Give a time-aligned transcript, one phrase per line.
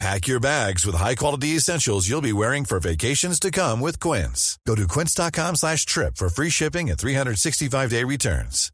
[0.00, 4.58] Pack your bags with high-quality essentials you'll be wearing for vacations to come with Quince.
[4.66, 8.70] Go to quince.com slash trip for free shipping and 365-day returns.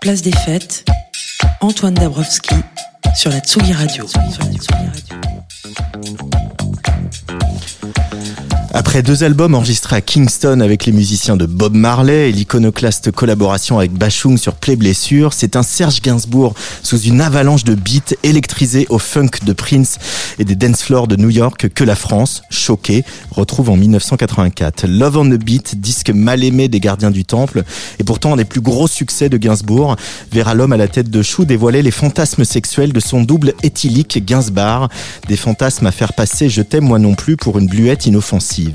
[0.00, 0.84] Place des fêtes,
[1.60, 2.56] Antoine Dabrowski
[3.14, 4.04] sur la Tsugi Radio.
[8.84, 13.78] Après deux albums enregistrés à Kingston avec les musiciens de Bob Marley et l'iconoclaste collaboration
[13.78, 18.88] avec Bachung sur Play Blessure, c'est un Serge Gainsbourg sous une avalanche de beats électrisés
[18.90, 19.98] au funk de Prince
[20.40, 24.86] et des dance floors de New York que la France, choquée, retrouve en 1984.
[24.88, 27.62] Love on the Beat, disque mal aimé des gardiens du temple,
[28.00, 29.94] et pourtant un des plus gros succès de Gainsbourg,
[30.32, 34.24] verra l'homme à la tête de chou dévoiler les fantasmes sexuels de son double éthylique
[34.26, 34.88] Gainsbar,
[35.28, 38.71] des fantasmes à faire passer Je t'aime moi non plus pour une bluette inoffensive.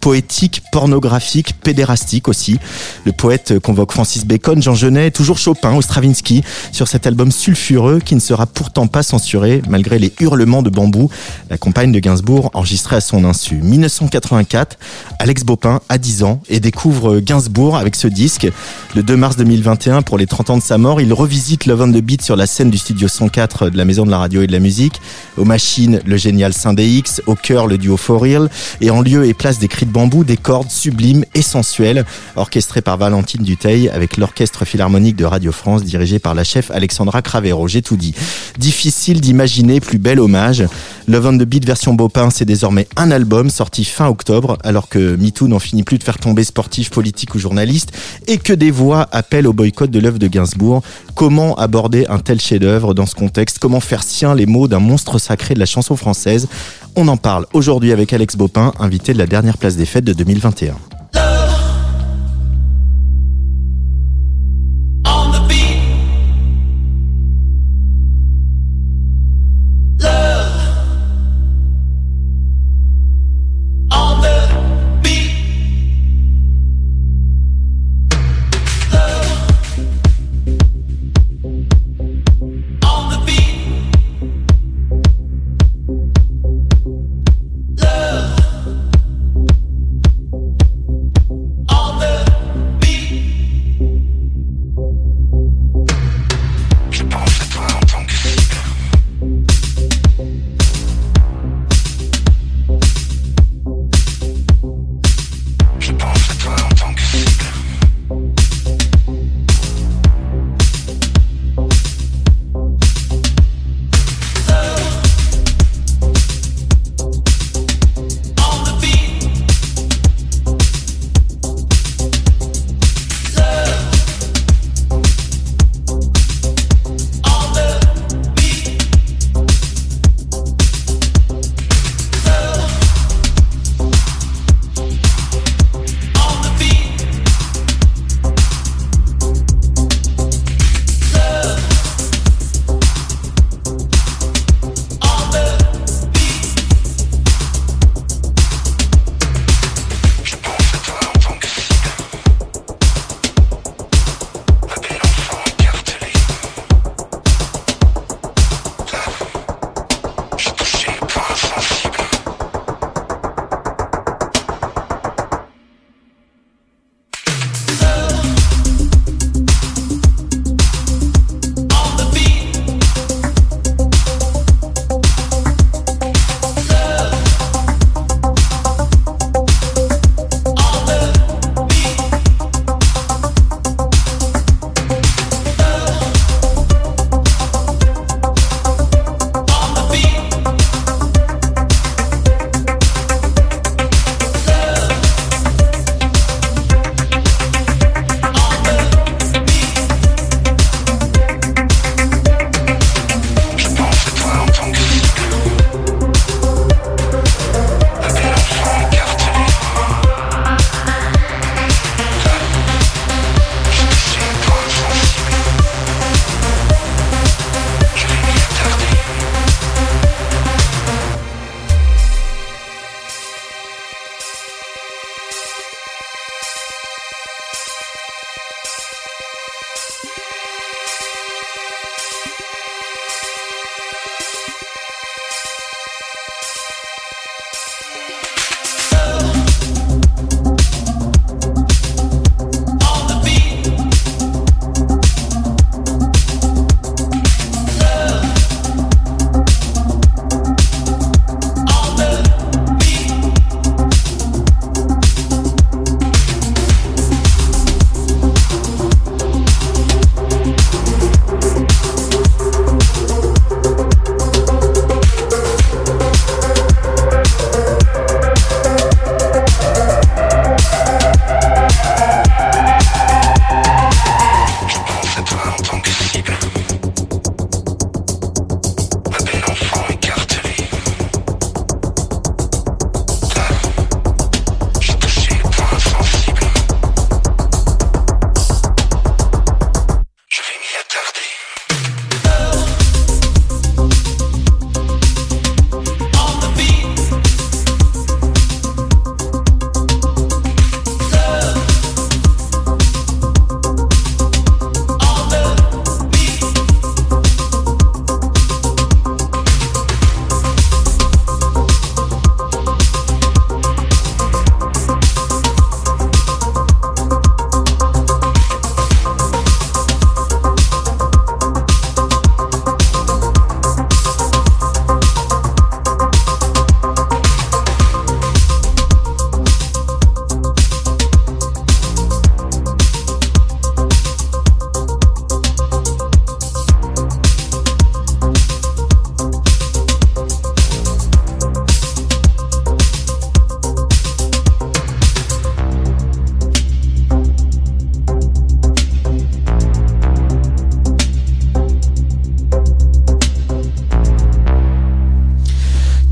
[0.00, 2.58] Poétique, pornographique, pédérastique aussi.
[3.04, 8.00] Le poète convoque Francis Bacon, Jean Genet, toujours Chopin ou Stravinsky sur cet album sulfureux
[8.00, 11.10] qui ne sera pourtant pas censuré malgré les hurlements de bambou.
[11.48, 13.56] La compagne de Gainsbourg enregistrée à son insu.
[13.56, 14.78] 1984,
[15.18, 18.48] Alex Bopin a 10 ans et découvre Gainsbourg avec ce disque.
[18.94, 21.92] Le 2 mars 2021, pour les 30 ans de sa mort, il revisite Love on
[21.92, 24.46] the Beat sur la scène du studio 104 de la Maison de la Radio et
[24.46, 25.00] de la Musique.
[25.36, 29.34] Aux machines, le génial X, au cœur, le duo For Real, et en lieu et
[29.40, 32.04] place des cris de bambou, des cordes sublimes et sensuelles,
[32.36, 37.22] orchestrées par Valentine Duteil avec l'orchestre philharmonique de Radio France dirigé par la chef Alexandra
[37.22, 37.66] Cravero.
[37.66, 38.14] J'ai tout dit.
[38.58, 40.64] Difficile d'imaginer plus bel hommage.
[41.08, 45.16] Love on the Beat version Bopin, c'est désormais un album sorti fin octobre, alors que
[45.16, 47.92] MeToo n'en finit plus de faire tomber sportifs, politiques ou journalistes,
[48.26, 50.82] et que des voix appellent au boycott de l'œuvre de Gainsbourg.
[51.14, 53.58] Comment aborder un tel chef-d'œuvre dans ce contexte?
[53.58, 56.46] Comment faire sien les mots d'un monstre sacré de la chanson française?
[56.94, 60.12] On en parle aujourd'hui avec Alex Bopin, invité de la dernière place des fêtes de
[60.12, 60.74] 2021.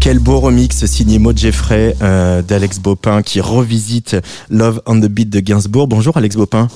[0.09, 4.17] Quel beau remix signé Maud Jeffrey euh, d'Alex Bopin qui revisite
[4.49, 5.87] Love on the Beat de Gainsbourg.
[5.87, 6.69] Bonjour Alex Bopin.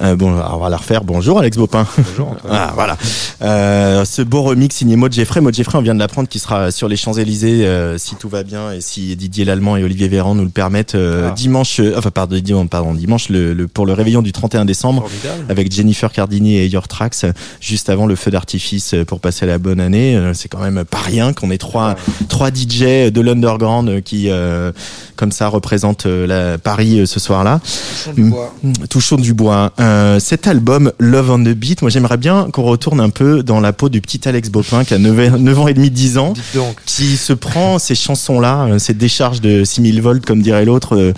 [0.00, 1.02] Euh, bon, on va la refaire.
[1.02, 1.84] Bonjour Alex Bopin.
[1.98, 2.96] Bonjour Ah, voilà.
[3.44, 5.40] Euh, ce beau remix signé Maud Jeffrey.
[5.42, 8.42] Maud Jeffrey, on vient de l'apprendre, qui sera sur les Champs-Élysées euh, si tout va
[8.42, 11.34] bien et si Didier Lallemand et Olivier Véran nous le permettent euh, Ah.
[11.34, 12.36] dimanche, euh, enfin pardon,
[12.68, 15.44] pardon, dimanche le, le- pour le réveillon du 31 décembre Formidable.
[15.50, 17.26] avec Jennifer Cardini et Your Tracks
[17.60, 20.16] juste avant le feu d'artifice pour passer la bonne année.
[20.16, 21.96] Euh, C'est quand même pas rien qu'on ait trois
[22.28, 24.72] trois DJ de l'underground qui euh,
[25.16, 27.60] comme ça représentent la Paris ce soir-là.
[27.64, 28.54] Touchons du bois.
[28.88, 29.72] Touchons du bois.
[29.80, 33.60] Euh, cet album Love on the Beat, moi j'aimerais bien qu'on retourne un peu dans
[33.60, 36.34] la peau du petit Alex Bopin qui a 9, 9 ans et demi, 10 ans
[36.54, 36.76] donc.
[36.86, 41.12] qui se prend ces chansons-là, euh, ces décharges de 6000 volts, comme dirait l'autre, euh,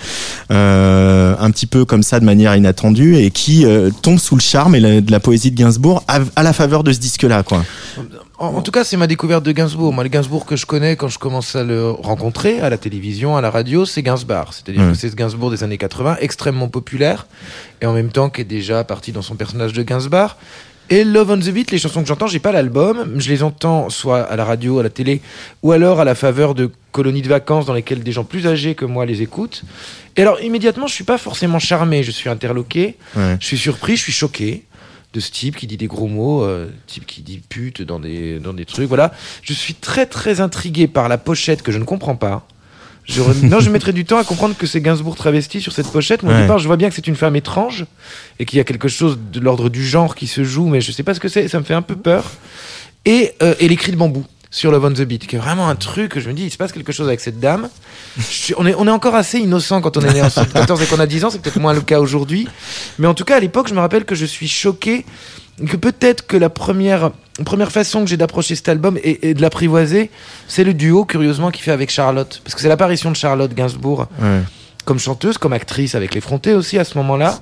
[0.50, 4.40] euh, un petit peu comme ça de manière inattendue, et qui euh, tombe sous le
[4.40, 7.42] charme et la- de la poésie de Gainsbourg à, à la faveur de ce disque-là,
[7.42, 7.64] quoi.
[8.38, 9.92] En, en tout cas, c'est ma découverte de Gainsbourg.
[9.94, 13.36] Moi, le Gainsbourg que je connais quand je commence à le rencontrer à la télévision,
[13.36, 14.52] à la radio, c'est Gainsbar.
[14.52, 14.92] C'est-à-dire Ouais.
[14.92, 17.26] que c'est ce Gainsbourg des années 80, extrêmement populaire,
[17.80, 20.36] et en même temps qui est déjà parti dans son personnage de Gainsbar.
[20.88, 23.90] Et Love on the Beat, les chansons que j'entends, j'ai pas l'album, je les entends
[23.90, 25.20] soit à la radio, à la télé,
[25.64, 28.76] ou alors à la faveur de colonies de vacances dans lesquelles des gens plus âgés
[28.76, 29.64] que moi les écoutent.
[30.16, 33.36] Et alors, immédiatement, je suis pas forcément charmé, je suis interloqué, Ouais.
[33.40, 34.62] je suis surpris, je suis choqué
[35.12, 38.38] de ce type qui dit des gros mots, euh, type qui dit pute dans des,
[38.38, 39.12] dans des trucs, voilà.
[39.42, 42.46] Je suis très très intrigué par la pochette que je ne comprends pas.
[43.08, 45.88] Je re- non, je mettrai du temps à comprendre que c'est Gainsbourg travesti sur cette
[45.88, 46.22] pochette.
[46.22, 46.42] Mais au Ouais.
[46.42, 47.86] départ, je vois bien que c'est une femme étrange
[48.40, 50.90] et qu'il y a quelque chose de l'ordre du genre qui se joue, mais je
[50.92, 51.46] sais pas ce que c'est.
[51.48, 52.24] Ça me fait un peu peur.
[53.04, 55.68] Et, euh, et les cris de bambou sur Love on the Beat, qui est vraiment
[55.68, 57.68] un truc que je me dis, il se passe quelque chose avec cette dame.
[58.20, 60.86] Suis- on, est, on est encore assez innocent quand on est né en 74 et
[60.86, 62.48] qu'on a 10 ans, c'est peut-être moins le cas aujourd'hui.
[62.98, 65.04] Mais en tout cas, à l'époque, je me rappelle que je suis choqué,
[65.64, 67.12] que peut-être que la première,
[67.44, 70.10] première façon que j'ai d'approcher cet album et, et de l'apprivoiser,
[70.48, 72.40] c'est le duo, curieusement, qu'il fait avec Charlotte.
[72.44, 74.40] Parce que c'est l'apparition de Charlotte Gainsbourg Ouais.
[74.84, 77.38] comme chanteuse, comme actrice avec les frontés aussi à ce moment-là.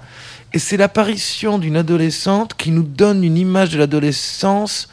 [0.53, 4.89] Et c'est l'apparition d'une adolescente qui nous donne une image de l'adolescence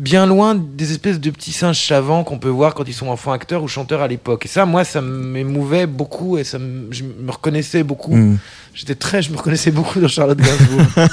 [0.00, 3.32] bien loin des espèces de petits singes savants qu'on peut voir quand ils sont enfants
[3.32, 4.46] acteurs ou chanteurs à l'époque.
[4.46, 8.16] Et ça, moi, ça m'émouvait beaucoup et ça me, je me reconnaissais beaucoup.
[8.16, 8.38] Mm.
[8.72, 10.86] J'étais très, je me reconnaissais beaucoup dans Charlotte Gainsbourg.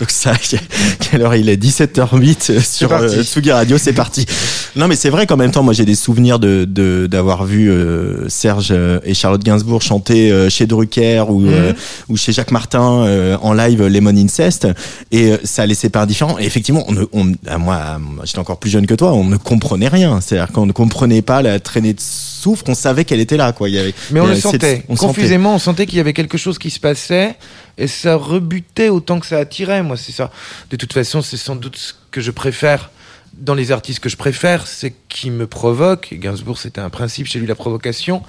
[0.00, 0.32] Donc ça,
[1.00, 1.56] quelle heure il est?
[1.56, 4.26] 17h08 sur euh, Tsugi Radio, c'est parti.
[4.76, 7.70] Non mais c'est vrai qu'en même temps, moi j'ai des souvenirs de de- d'avoir vu
[7.70, 11.76] euh, Serge euh, et Charlotte Gainsbourg chanter euh, chez Drucker ou euh, Mhm.
[12.08, 14.66] ou chez Jacques Martin euh, en live Lemon Incest
[15.12, 16.38] et euh, ça laissait pas indifférent.
[16.40, 19.36] Et effectivement, on, ne- on à moi, j'étais encore plus jeune que toi, on ne
[19.36, 20.20] comprenait rien.
[20.20, 23.68] C'est-à-dire qu'on ne comprenait pas la traînée de soufre, on savait qu'elle était là quoi.
[23.68, 24.84] Il y avait, Mais on le on sentait.
[24.98, 27.36] Confusément, on sentait qu'il y avait quelque chose qui se passait
[27.78, 29.82] et ça rebutait autant que ça attirait.
[29.84, 30.30] Moi, c'est ça.
[30.70, 32.90] De toute façon, c'est sans doute ce que je préfère
[33.38, 36.12] dans les artistes que je préfère, c'est qui me provoquent.
[36.12, 38.22] Et Gainsbourg, c'était un principe chez lui, la provocation,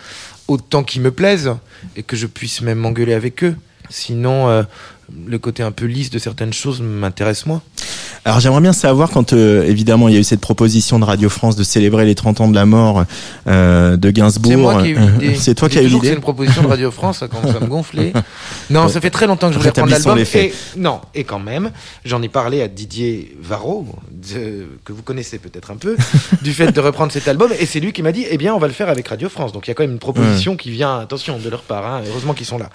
[0.48, 1.56] autant qu'ils me plaisent
[1.96, 3.56] et que je puisse même m'engueuler avec eux.
[3.90, 4.64] Sinon, euh,
[5.28, 7.62] le côté un peu lisse de certaines choses m'intéresse moins.
[8.26, 11.30] Alors j'aimerais bien savoir quand euh, évidemment il y a eu cette proposition de Radio
[11.30, 13.04] France de célébrer les 30 ans de la mort
[13.48, 14.52] euh, de Gainsbourg.
[14.52, 15.36] C'est moi qui ai eu l'idée.
[15.40, 16.08] C'est toi qui as eu l'idée.
[16.08, 18.14] C'est une proposition de Radio France, ça commence à me gonfler.
[18.72, 20.26] Non, ça fait très longtemps que je voulais Rétablissons l'album.
[20.42, 21.72] Et, non, et quand même,
[22.04, 25.96] j'en ai parlé à Didier Varro, de- que vous connaissez peut-être un peu,
[26.42, 27.52] du fait de reprendre cet album.
[27.60, 29.52] Et c'est lui qui m'a dit, eh bien, on va le faire avec Radio France.
[29.52, 31.86] Donc il y a quand même une proposition qui vient, attention, de leur part.
[31.86, 32.02] hein.
[32.10, 32.70] Heureusement qu'ils sont là.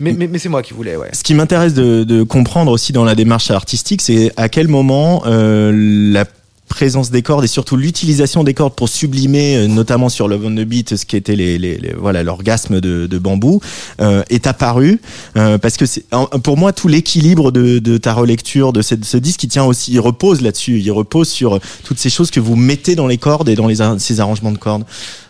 [0.00, 1.10] Mais, mais, mais c'est moi qui voulais, ouais.
[1.12, 5.72] Ce qui m'intéresse de, comprendre aussi dans la démarche artistique, c'est à quel moment euh,
[6.12, 6.24] la
[6.68, 10.54] présence des cordes et surtout l'utilisation des cordes pour sublimer, euh, notamment sur Love on
[10.54, 13.60] the Beat, ce qui était les, voilà l'orgasme de, bambou,
[14.00, 15.00] euh, est apparu
[15.36, 16.04] euh, parce que c'est
[16.42, 20.42] pour moi tout l'équilibre de, ta relecture de ce disque, il tient aussi, il repose
[20.42, 23.98] là-dessus, il repose sur toutes ces choses que vous mettez dans les cordes et dans
[23.98, 24.84] ces arrangements de cordes.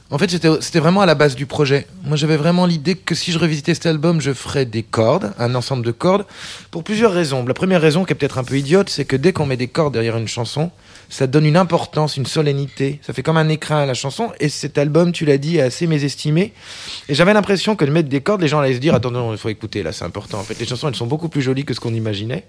[0.09, 1.89] En fait, c'était vraiment à la base du projet.
[2.05, 5.57] Moi, j'avais vraiment l'idée que si je revisitais cet album, je ferais des cordes, un
[5.57, 6.25] ensemble de cordes,
[6.71, 7.45] pour plusieurs raisons.
[7.45, 9.67] La première raison, qui est peut-être un peu idiote, c'est que dès qu'on met des
[9.67, 10.71] cordes derrière une chanson,
[11.09, 13.01] ça donne une importance, une solennité.
[13.03, 14.33] Ça fait comme un écrin à la chanson.
[14.41, 16.53] Et cet album, tu l'as dit, est assez mésestimé.
[17.09, 19.33] Et j'avais l'impression que de mettre des cordes, les gens allaient se dire, attends, non,
[19.33, 20.39] il faut écouter, là, c'est important.
[20.39, 22.45] En fait, les chansons, elles sont beaucoup plus jolies que ce qu'on imaginait.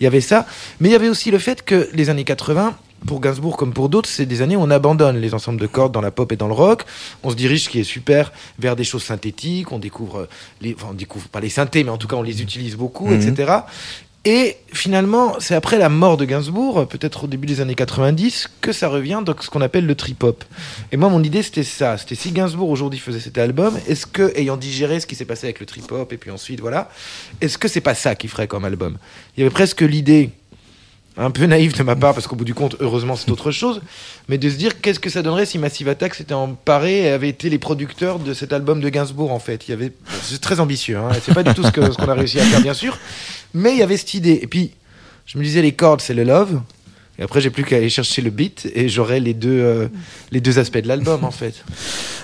[0.00, 0.46] Il y avait ça.
[0.80, 2.76] Mais il y avait aussi le fait que les années 80,
[3.06, 5.92] pour Gainsbourg comme pour d'autres, c'est des années où on abandonne les ensembles de cordes
[5.92, 6.82] dans la pop et dans le rock.
[7.22, 9.70] On se dirige, ce qui est super, vers des choses synthétiques.
[9.70, 10.28] On découvre,
[10.60, 13.06] les, enfin, on découvre pas les synthés, mais en tout cas, on les utilise beaucoup,
[13.08, 13.20] Mhm.
[13.28, 13.52] etc.
[14.30, 18.72] Et finalement, c'est après la mort de Gainsbourg, peut-être au début des années 90, que
[18.72, 20.44] ça revient dans ce qu'on appelle le trip-hop.
[20.92, 21.96] Et moi, mon idée, c'était ça.
[21.96, 25.46] C'était si Gainsbourg aujourd'hui faisait cet album, est-ce que, ayant digéré ce qui s'est passé
[25.46, 26.90] avec le trip-hop, et puis ensuite, voilà,
[27.40, 28.98] est-ce que c'est pas ça qu'il ferait comme album?
[29.34, 30.28] Il y avait presque l'idée
[31.16, 33.80] un peu naïf de ma part, parce qu'au bout du compte, heureusement, c'est autre chose,
[34.28, 37.30] mais de se dire qu'est-ce que ça donnerait si Massive Attack s'était emparé et avait
[37.30, 39.66] été les producteurs de cet album de Gainsbourg, en fait?
[39.66, 39.92] Il y avait,
[40.22, 42.44] c'est très ambitieux, hein, c'est pas du tout ce, que, ce qu'on a réussi à
[42.44, 42.98] faire, bien sûr,
[43.54, 44.40] mais il y avait cette idée.
[44.42, 44.72] Et puis,
[45.26, 46.60] je me disais, les cordes, c'est le love.
[47.18, 49.88] Et après, j'ai plus qu'à aller chercher le beat et j'aurai les deux, euh,
[50.30, 51.52] les deux aspects de l'album, en fait.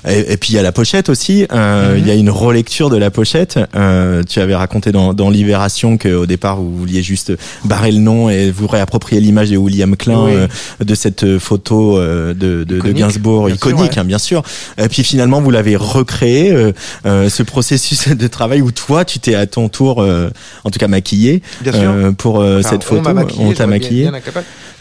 [0.08, 1.46] Et, et puis il y a la pochette aussi.
[1.52, 2.08] euh, Il Mhm.
[2.08, 3.58] y a une relecture de la pochette.
[3.74, 7.32] Euh, tu avais raconté dans, dans Libération qu'au départ vous vouliez juste
[7.64, 10.32] barrer le nom et vous réapproprier l'image de William Klein Oui.
[10.34, 10.46] euh,
[10.84, 13.98] de cette photo euh, de, de, de Iconique, Gainsbourg bien sûr, iconique, ouais.
[13.98, 14.42] hein, bien sûr.
[14.78, 16.72] Et puis finalement vous l'avez recréé euh,
[17.06, 20.30] euh, ce processus de travail où toi tu t'es à ton tour, euh,
[20.62, 21.82] en tout cas maquillé Bien sûr.
[21.82, 23.10] euh, pour euh, Enfin, cette on photo.
[23.40, 24.08] on t'a maquillé.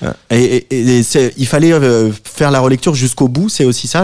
[0.02, 0.18] Incapable.
[0.32, 3.50] Et, et- et c'est- il fallait euh, faire la relecture jusqu'au bout.
[3.50, 4.04] C'est aussi ça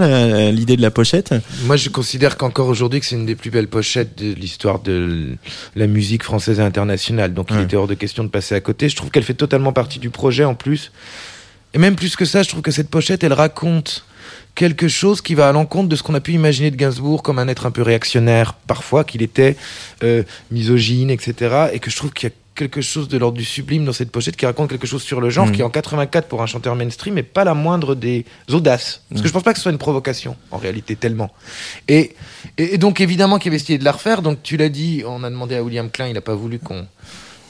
[0.51, 1.33] l'idée de la pochette?
[1.65, 5.35] Moi, je considère qu'encore aujourd'hui, que c'est une des plus belles pochettes de l'histoire de
[5.75, 7.33] la musique française et internationale.
[7.33, 8.89] Donc, il était hors de question de passer à côté.
[8.89, 10.91] Je trouve qu'elle fait totalement partie du projet en plus.
[11.73, 14.03] Et même plus que ça, je trouve que cette pochette, elle raconte
[14.55, 17.39] quelque chose qui va à l'encontre de ce qu'on a pu imaginer de Gainsbourg comme
[17.39, 19.55] un être un peu réactionnaire, parfois, qu'il était
[20.03, 21.67] euh, misogyne, etc.
[21.73, 24.11] Et que je trouve qu'il y a quelque chose de l'ordre du sublime dans cette
[24.11, 25.55] pochette qui raconte quelque chose sur le genre Mhm.
[25.55, 29.27] qui en 84 pour un chanteur mainstream n'est pas la moindre des audaces parce que
[29.27, 31.31] je pense pas que ce soit une provocation en réalité tellement
[31.87, 32.15] et,
[32.57, 35.23] et, et donc évidemment qu'il avait idée de la refaire donc tu l'as dit on
[35.23, 36.85] a demandé à William Klein il n'a pas voulu qu'on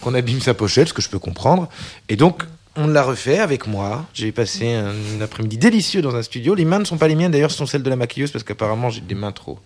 [0.02, 1.68] qu'on abîme sa pochette ce que je peux comprendre
[2.08, 2.44] et donc
[2.76, 4.06] on l'a refait avec moi.
[4.14, 6.56] J'ai passé un après-midi délicieux dans un studio.
[6.56, 8.46] Les mains ne sont pas les miennes, d'ailleurs, ce sont celles de la maquilleuse parce
[8.46, 9.60] qu'apparemment j'ai des mains trop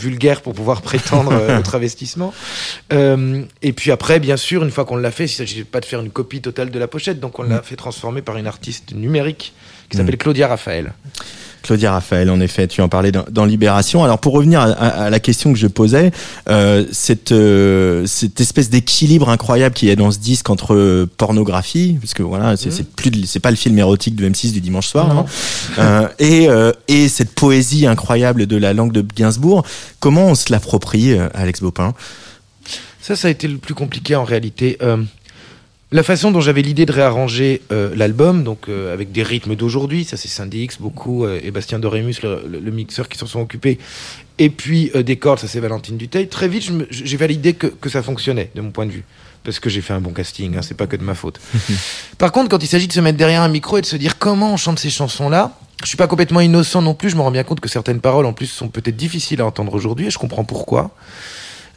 [0.00, 2.32] vulgaires pour pouvoir prétendre euh, au travestissement.
[2.92, 5.80] Euh, et puis après, bien sûr, une fois qu'on l'a fait, il ne s'agit pas
[5.80, 8.46] de faire une copie totale de la pochette, donc on l'a fait transformer par une
[8.46, 9.52] artiste numérique
[9.88, 10.92] qui s'appelle Claudia Raphaël.
[11.62, 14.02] Claudia Raphaël, en effet, tu en parlais dans, dans Libération.
[14.04, 16.10] Alors pour revenir à, à- à la question que je posais,
[16.48, 21.08] euh, cette, euh, cette espèce d'équilibre incroyable qu'il y a dans ce disque entre euh,
[21.16, 24.60] pornographie, parce que voilà, c'est c'est plus, c'est pas le film érotique de M6 du
[24.60, 25.24] dimanche soir, Non.
[25.78, 26.08] hein.
[26.18, 26.48] Et,
[26.88, 29.64] et cette poésie incroyable de la langue de Gainsbourg.
[30.00, 31.92] Comment on se l'approprie, Alex Bopin
[33.00, 34.78] Ça, ça a été le plus compliqué en réalité.
[35.92, 40.04] La façon dont j'avais l'idée de réarranger euh, l'album, donc euh, avec des rythmes d'aujourd'hui,
[40.04, 43.26] ça c'est Sandy X beaucoup, euh, et Bastien Dorémus, le, le- le mixeur qui s'en
[43.26, 43.78] sont occupés,
[44.38, 46.28] et puis des cordes, ça c'est Valentine Duteil.
[46.28, 49.04] Très vite, j'ai validé que, que ça fonctionnait, de mon point de vue.
[49.42, 51.40] Parce que j'ai fait un bon casting, hein, c'est pas que de ma faute.
[52.18, 54.16] Par contre, quand il s'agit de se mettre derrière un micro et de se dire
[54.18, 57.30] comment on chante ces chansons-là, je suis pas complètement innocent non plus, je me rends
[57.32, 60.18] bien compte que certaines paroles en plus sont peut-être difficiles à entendre aujourd'hui, et je
[60.18, 60.90] comprends pourquoi.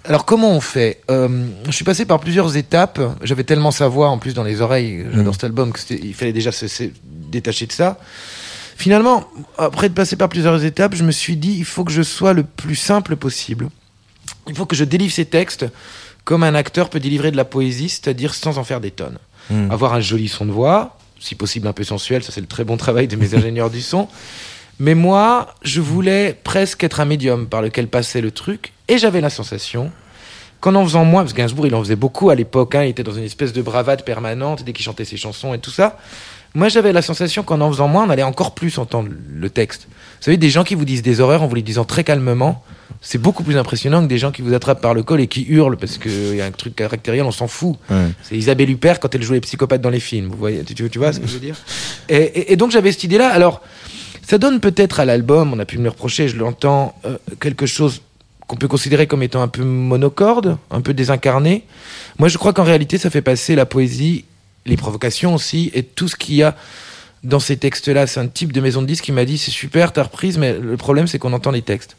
[0.05, 2.99] Alors comment on fait Euh, Je suis passé par plusieurs étapes.
[3.23, 5.33] J'avais tellement sa voix en plus dans les oreilles, j'adore Mm.
[5.33, 7.97] cet album, que c'était- il fallait déjà se, se détacher de ça.
[8.75, 9.25] Finalement,
[9.57, 12.33] après de passer par plusieurs étapes, je me suis dit il faut que je sois
[12.33, 13.69] le plus simple possible.
[14.47, 15.65] Il faut que je délivre ces textes
[16.25, 19.17] comme un acteur peut délivrer de la poésie, c'est-à-dire sans en faire des tonnes.
[19.49, 19.71] Mm.
[19.71, 22.63] Avoir un joli son de voix, si possible un peu sensuel, ça c'est le très
[22.65, 24.07] bon travail de mes ingénieurs du son.
[24.79, 29.21] Mais moi, je voulais presque être un médium par lequel passait le truc, et j'avais
[29.21, 29.91] la sensation
[30.59, 32.89] qu'en en faisant moins, parce que Gainsbourg il en faisait beaucoup à l'époque, hein, il
[32.89, 35.97] était dans une espèce de bravade permanente dès qu'il chantait ses chansons et tout ça.
[36.55, 39.87] Moi j'avais la sensation qu'en en faisant moins, on allait encore plus entendre le texte.
[39.89, 42.63] Vous savez, des gens qui vous disent des horreurs en vous les disant très calmement,
[43.01, 45.43] c'est beaucoup plus impressionnant que des gens qui vous attrapent par le col et qui
[45.49, 47.75] hurlent parce qu'il y a un truc caractériel, on s'en fout.
[47.89, 47.97] Ouais.
[48.21, 50.29] C'est Isabelle Huppert quand elle joue les psychopathes dans les films.
[50.29, 51.55] Vous voyez, tu, tu vois ce que je veux dire?
[52.09, 53.29] Et, et- et donc j'avais cette idée-là.
[53.29, 53.61] Alors,
[54.25, 57.65] ça donne peut-être à l'album, on a pu me le reprocher, je l'entends, euh, quelque
[57.65, 58.01] chose
[58.47, 61.63] qu'on peut considérer comme étant un peu monocorde, un peu désincarné.
[62.19, 64.25] Moi, je crois qu'en réalité, ça fait passer la poésie,
[64.65, 66.55] les provocations aussi, et tout ce qu'il y a
[67.23, 68.07] dans ces textes-là.
[68.07, 70.57] C'est un type de maison de disques qui m'a dit c'est super, t'as reprise, mais
[70.57, 71.95] le problème, c'est qu'on entend les textes.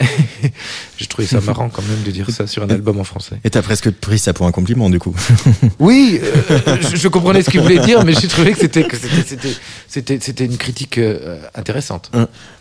[0.96, 3.40] J'ai trouvé ça marrant quand même de dire ça sur un album en français.
[3.42, 5.14] Et t'as presque pris ça pour un compliment, du coup.
[5.80, 8.60] Oui, euh, je, je comprenais ce qu'il voulait dire, mais j'ai trouvé que
[9.88, 12.12] c'était une critique euh, intéressante.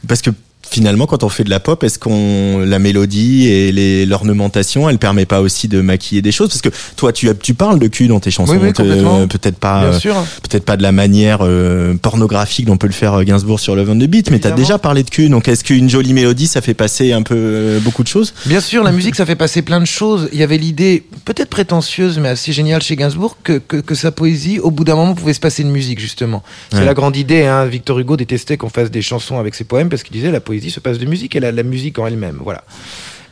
[0.08, 0.32] Parce que
[0.69, 5.25] finalement, quand on fait de la pop, est-ce qu'on la mélodie et l'ornementation, elle permet
[5.25, 6.50] pas aussi de maquiller des choses?
[6.50, 9.83] Parce que toi, tu, tu parles de cul dans tes chansons, Oui, oui, peut-être pas,
[9.83, 9.97] euh,
[10.43, 13.89] peut-être pas de la manière euh, pornographique dont peut le faire euh, Gainsbourg sur Love
[13.89, 14.55] on the Beat, mais t'as Évidemment.
[14.57, 15.29] déjà parlé de cul.
[15.29, 18.33] Donc, est-ce qu'une jolie mélodie, ça fait passer un peu beaucoup de choses?
[18.45, 20.29] Bien sûr, la musique, ça fait passer plein de choses.
[20.33, 24.12] Il y avait l'idée, peut-être prétentieuse, mais assez géniale chez Gainsbourg, que, que, que sa
[24.12, 26.43] poésie, au bout d'un moment, pouvait se passer de musique, justement.
[26.71, 26.86] C'est Ouais.
[26.86, 27.45] la grande idée.
[27.45, 27.65] Hein.
[27.65, 30.56] Victor Hugo détestait qu'on fasse des chansons avec ses poèmes parce qu'il disait la poésie
[30.71, 32.39] se passe de musique et la, la musique en elle-même.
[32.43, 32.63] Voilà.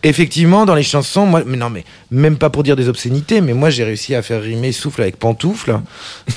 [0.03, 3.53] Effectivement, dans les chansons, moi, mais non, mais même pas pour dire des obscénités, mais
[3.55, 5.79] moi j'ai réussi à faire rimer souffle avec pantoufle.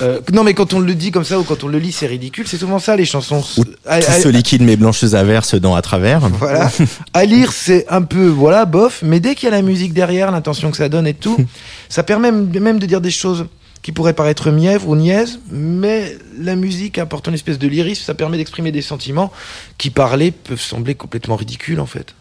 [0.01, 2.07] Euh, non, mais quand on le dit comme ça ou quand on le lit, c'est
[2.07, 2.47] ridicule.
[2.49, 3.45] C'est souvent ça les chansons.
[3.59, 6.21] Ou À- Tout à- ce liquide, mes blanches averses dans à travers.
[6.31, 6.71] voilà.
[7.13, 9.03] À lire, c'est un peu, voilà, bof.
[9.05, 11.37] Mais dès qu'il y a la musique derrière, l'intention que ça donne et tout,
[11.91, 13.45] ça permet même de dire des choses
[13.83, 18.15] qui pourrait paraître mièvre ou niaise, mais la musique apporte une espèce de lyrisme, ça
[18.15, 19.33] permet d'exprimer des sentiments
[19.79, 22.15] qui, parlés, peuvent sembler complètement ridicules en fait.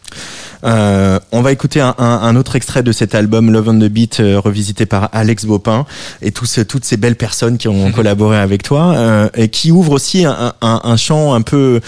[0.64, 3.84] Euh, on va écouter un, un- un autre extrait de cet album Love on the
[3.84, 5.86] Beat euh, revisité par Alex Bopin
[6.20, 9.70] et tous ces- toutes ces belles personnes qui ont collaboré avec toi euh, et qui
[9.70, 11.80] ouvre aussi un, un- un champ un peu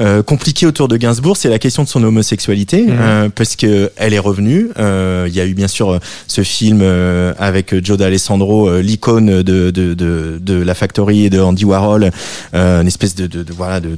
[0.00, 2.96] euh, compliqué autour de Gainsbourg, c'est la question de son homosexualité Mhm.
[3.00, 4.68] euh, parce que elle est revenue.
[4.78, 9.70] Euh, Il y a eu bien sûr ce film euh, avec Joe D'Alessandro, l'icône de,
[9.70, 12.10] de, de, de la Factory et de Andy Warhol,
[12.54, 13.96] euh, une espèce de, de, de- voilà de,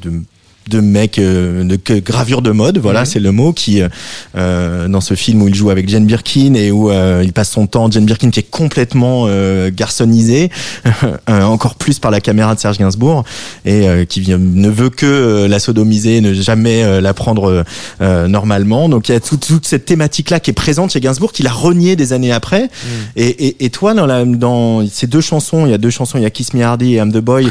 [0.68, 3.06] de mec euh, de gravure de mode voilà Mhm.
[3.06, 3.88] c'est le mot qui euh,
[4.36, 7.50] euh, dans ce film où il joue avec Jane Birkin et où euh, il passe
[7.50, 10.50] son temps Jane Birkin qui est complètement euh, garçonnisée
[11.28, 13.24] euh, encore plus par la caméra de Serge Gainsbourg
[13.64, 17.64] et euh, qui vient- ne veut que la sodomiser ne jamais la prendre
[18.00, 21.00] euh, normalement donc il y a toute, toute cette thématique là qui est présente chez
[21.00, 22.70] Gainsbourg qu'il a renié des années après
[23.16, 26.18] et, et, et toi dans, la, dans ces deux chansons il y a deux chansons
[26.18, 27.44] il y a Kiss Me Hardy et I'm the Boy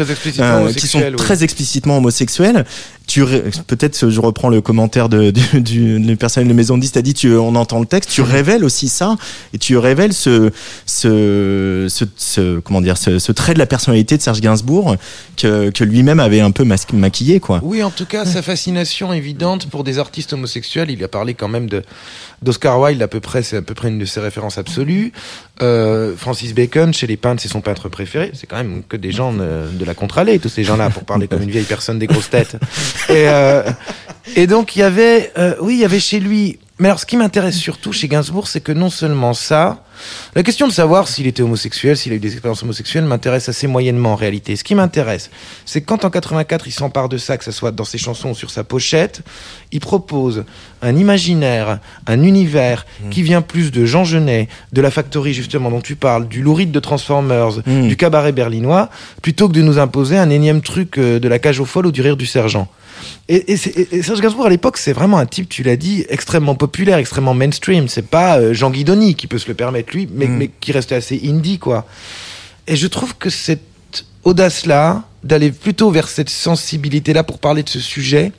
[0.73, 2.65] qui sont très explicitement homosexuels.
[3.05, 3.23] Tu
[3.67, 7.35] peut-être je reprends le commentaire de, du, du personnel de Maison 10 t'as dit tu
[7.35, 9.17] on entend le texte tu révèles aussi ça
[9.53, 10.51] et tu révèles ce
[10.85, 14.95] ce, ce, comment dire ce, ce trait de la personnalité de Serge Gainsbourg
[15.37, 17.59] que, que lui-même avait un peu mas- maquillé quoi.
[17.63, 20.89] Oui, en tout cas, sa fascination évidente pour des artistes homosexuels.
[20.89, 21.83] Il a parlé quand même de
[22.41, 25.11] d'Oscar Wilde à peu près, c'est à peu près une de ses références absolues.
[25.63, 28.32] Euh, Francis Bacon, chez les peintres, c'est son peintre préféré.
[28.34, 31.41] C'est quand même que des gens de, la contre-allée, tous ces gens-là, pour parler comme
[31.41, 32.58] une vieille personne des grosses têtes.
[33.10, 33.63] Et, euh,
[34.47, 36.60] donc il y avait, euh, oui, il y avait chez lui.
[36.80, 39.84] Mais alors, ce qui m'intéresse surtout chez Gainsbourg, c'est que non seulement ça,
[40.36, 43.67] la question de savoir s'il était homosexuel, s'il a eu des expériences homosexuelles, m'intéresse assez
[43.67, 44.56] moyennement en réalité.
[44.56, 45.30] Ce qui m'intéresse,
[45.65, 48.36] c'est quand en 84 il s'empare de ça, que ce soit dans ses chansons ou
[48.36, 49.21] sur sa pochette,
[49.73, 50.45] il propose
[50.81, 55.81] un imaginaire, un univers qui vient plus de Jean Genet, de la Factory justement dont
[55.81, 57.88] tu parles, du Louride de Transformers, Mm.
[57.89, 58.89] du cabaret berlinois,
[59.21, 61.91] plutôt que de nous imposer un énième truc euh, de la cage aux folles ou
[61.91, 62.67] du rire du sergent.
[63.27, 67.33] Et, Serge Gainsbourg à l'époque, c'est vraiment un type, tu l'as dit, extrêmement populaire, extrêmement
[67.33, 67.88] mainstream.
[67.88, 70.38] C'est pas euh, Jean Guidoni qui peut se le permettre lui, mais, Mm.
[70.38, 71.86] mais qui reste assez indie quoi.
[72.67, 77.79] Et je trouve que cette audace-là, d'aller plutôt vers cette sensibilité-là pour parler de ce
[77.79, 78.31] sujet,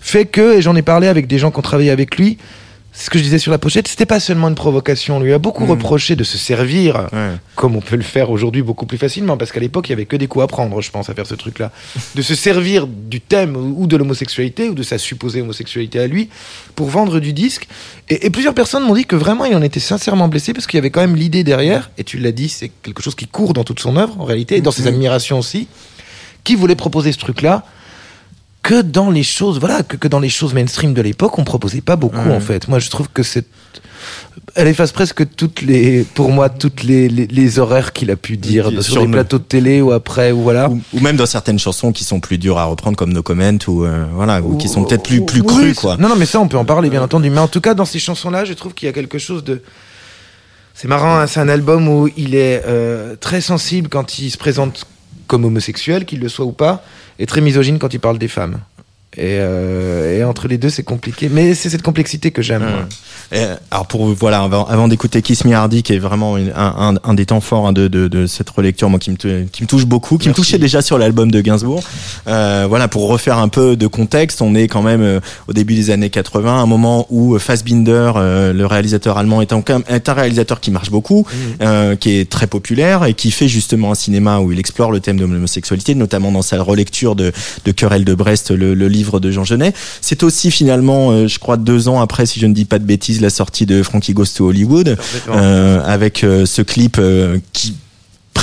[0.00, 2.38] fait que, et j'en ai parlé avec des gens qui ont travaillé avec lui,
[2.98, 5.18] ce que je disais sur la pochette, c'était pas seulement une provocation.
[5.18, 5.70] On lui a beaucoup Mm.
[5.72, 7.32] reproché de se servir, Ouais.
[7.54, 10.06] comme on peut le faire aujourd'hui beaucoup plus facilement, parce qu'à l'époque, il y avait
[10.06, 11.72] que des coups à prendre, je pense, à faire ce truc-là.
[12.14, 16.30] De se servir du thème ou de l'homosexualité, ou de sa supposée homosexualité à lui,
[16.74, 17.68] pour vendre du disque.
[18.08, 20.78] Et, et plusieurs personnes m'ont dit que vraiment, il en était sincèrement blessé, parce qu'il
[20.78, 23.52] y avait quand même l'idée derrière, et tu l'as dit, c'est quelque chose qui court
[23.52, 25.68] dans toute son œuvre, en réalité, et dans ses admirations aussi,
[26.44, 27.62] qui voulait proposer ce truc-là
[28.68, 31.80] que dans les choses voilà que, que dans les choses mainstream de l'époque on proposait
[31.90, 33.46] pas beaucoup en fait moi je trouve que c'est
[34.54, 38.36] elle efface presque toutes les pour moi toutes les, les, les horaires qu'il a pu
[38.36, 41.16] dire Sur sur, les le- plateaux de télé ou après ou voilà Ou, ou même
[41.16, 44.40] dans certaines chansons qui sont plus dures à reprendre comme No Comment ou euh, voilà
[44.40, 45.96] ou qui sont peut-être plus plus Oui, crues quoi.
[45.98, 47.28] Non, non, mais ça, on peut en parler, bien entendu.
[47.30, 49.62] Mais en tout cas, dans ces chansons-là, je trouve qu'il y a quelque chose de.
[50.74, 54.38] C'est marrant, hein, c'est un album où il est euh, très sensible quand il se
[54.38, 54.86] présente
[55.26, 56.84] comme homosexuel, qu'il le soit ou pas,
[57.18, 58.60] et très misogyne quand il parle des femmes.
[59.18, 61.28] Et, euh, et entre les deux, c'est compliqué.
[61.32, 62.64] Mais c'est cette complexité que j'aime.
[63.70, 66.94] alors pour voilà avant, avant d'écouter Kiss Me Hardy qui est vraiment une- un, un,
[67.02, 69.66] un des temps forts hein, de, de, de cette relecture moi qui me qui me
[69.66, 71.82] touche beaucoup qui me touchait déjà sur l'album de Gainsbourg
[72.28, 75.74] euh, voilà pour refaire un peu de contexte on est quand même euh, au début
[75.74, 80.12] des années 80 un moment où Fassbinder euh, le réalisateur allemand est un, est un
[80.14, 81.26] réalisateur qui marche beaucoup
[81.62, 85.00] euh, qui est très populaire et qui fait justement un cinéma où il explore le
[85.00, 87.32] thème de l'homosexualité notamment dans sa relecture de,
[87.64, 89.72] de Querelle de Brest le, le livre de Jean Genet.
[90.00, 92.84] C'est aussi finalement euh, je crois deux ans après si je ne dis pas de
[92.84, 94.96] bêtises la sortie de Frankie Goes to Hollywood
[95.28, 97.00] euh, avec euh, ce clip
[97.52, 97.74] qui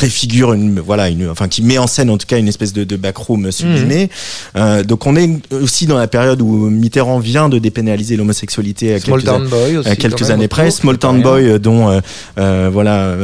[0.03, 2.83] préfigure une voilà une enfin qui met en scène en tout cas une espèce de,
[2.83, 4.09] de backroom sublimé
[4.55, 8.99] Euh, donc on est aussi dans la période où Mitterrand vient de dépénaliser l'homosexualité à
[8.99, 9.89] Small quelques, Town Boy aussi.
[9.89, 11.21] à quelques quand même, années près Small Town.
[11.21, 12.01] Boy euh, dont
[12.37, 13.15] euh, voilà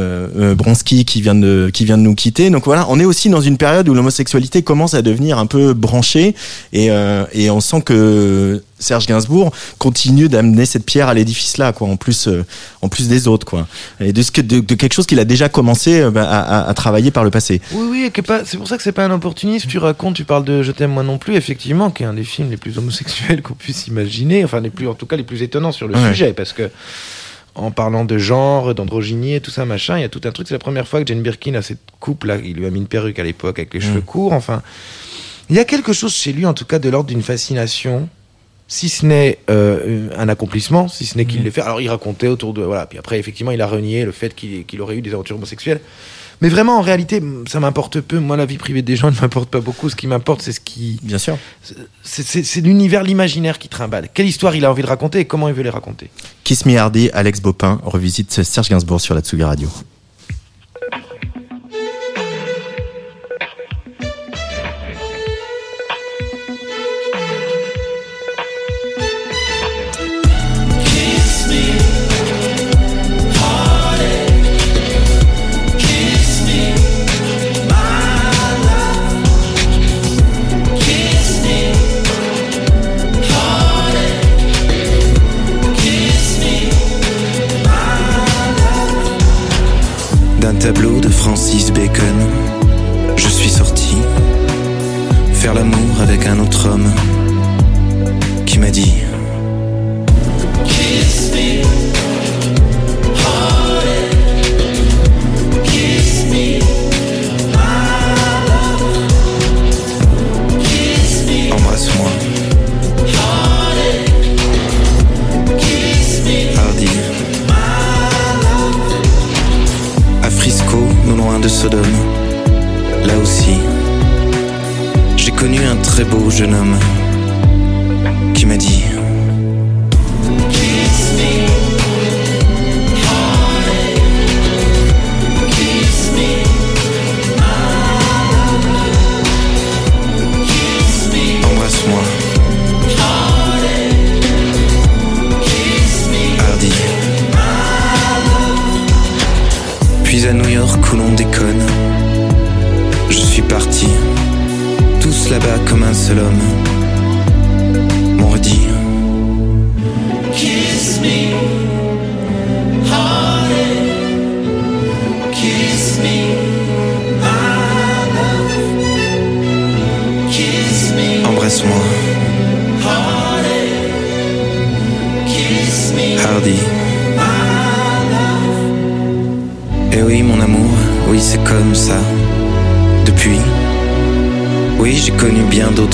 [0.56, 3.40] Bronski qui vient de qui vient de nous quitter donc voilà on est aussi dans
[3.42, 6.34] une période où l'homosexualité commence à devenir un peu branchée
[6.72, 6.88] et
[7.34, 11.96] et on sent que Serge Gainsbourg continue d'amener cette pierre à l'édifice là quoi en
[11.96, 12.44] plus euh,
[12.82, 13.68] en plus des autres quoi
[14.00, 16.40] et de ce que de, de quelque chose qu'il a déjà commencé euh, bah, à,
[16.64, 18.10] à- à travailler par le passé Oui, oui,
[18.44, 19.66] c'est pour ça que c'est pas un opportuniste.
[19.68, 22.24] Tu racontes, tu parles de Je t'aime moi non plus, effectivement, qui est un des
[22.24, 25.42] films les plus homosexuels qu'on puisse imaginer, enfin, les plus, en tout cas, les plus
[25.42, 26.08] étonnants sur le Ouais.
[26.08, 26.70] sujet, parce que
[27.54, 30.48] en parlant de genre, d'androgynie et tout ça, machin, il y a tout un truc.
[30.48, 32.78] C'est la première fois que Jane Birkin a cette coupe là, il lui a mis
[32.78, 34.62] une perruque à l'époque avec les cheveux courts, enfin.
[35.50, 38.08] Il y a quelque chose chez lui, en tout cas, de l'ordre d'une fascination
[38.72, 41.44] si ce n'est euh, un accomplissement, si ce n'est qu'il Mhm.
[41.44, 41.60] l'ait fait.
[41.60, 44.80] Alors il racontait autour de voilà, puis après effectivement il a renié le fait qu'il
[44.80, 45.80] aurait eu des aventures homosexuelles.
[46.40, 48.20] Mais vraiment en réalité ça m'importe peu.
[48.20, 49.90] Moi la vie privée des gens ne m'importe pas beaucoup.
[49.90, 51.36] Ce qui m'importe c'est ce qui Bien sûr.
[52.04, 54.08] c'est l'univers, l'imaginaire qui trimballe.
[54.14, 56.08] Quelle histoire il a envie de raconter et comment il veut les raconter?
[56.44, 59.68] Kiss Me Hardy, Alex Bopin revisite Serge Gainsbourg sur la Tsugi Radio.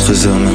[0.09, 0.46] Bien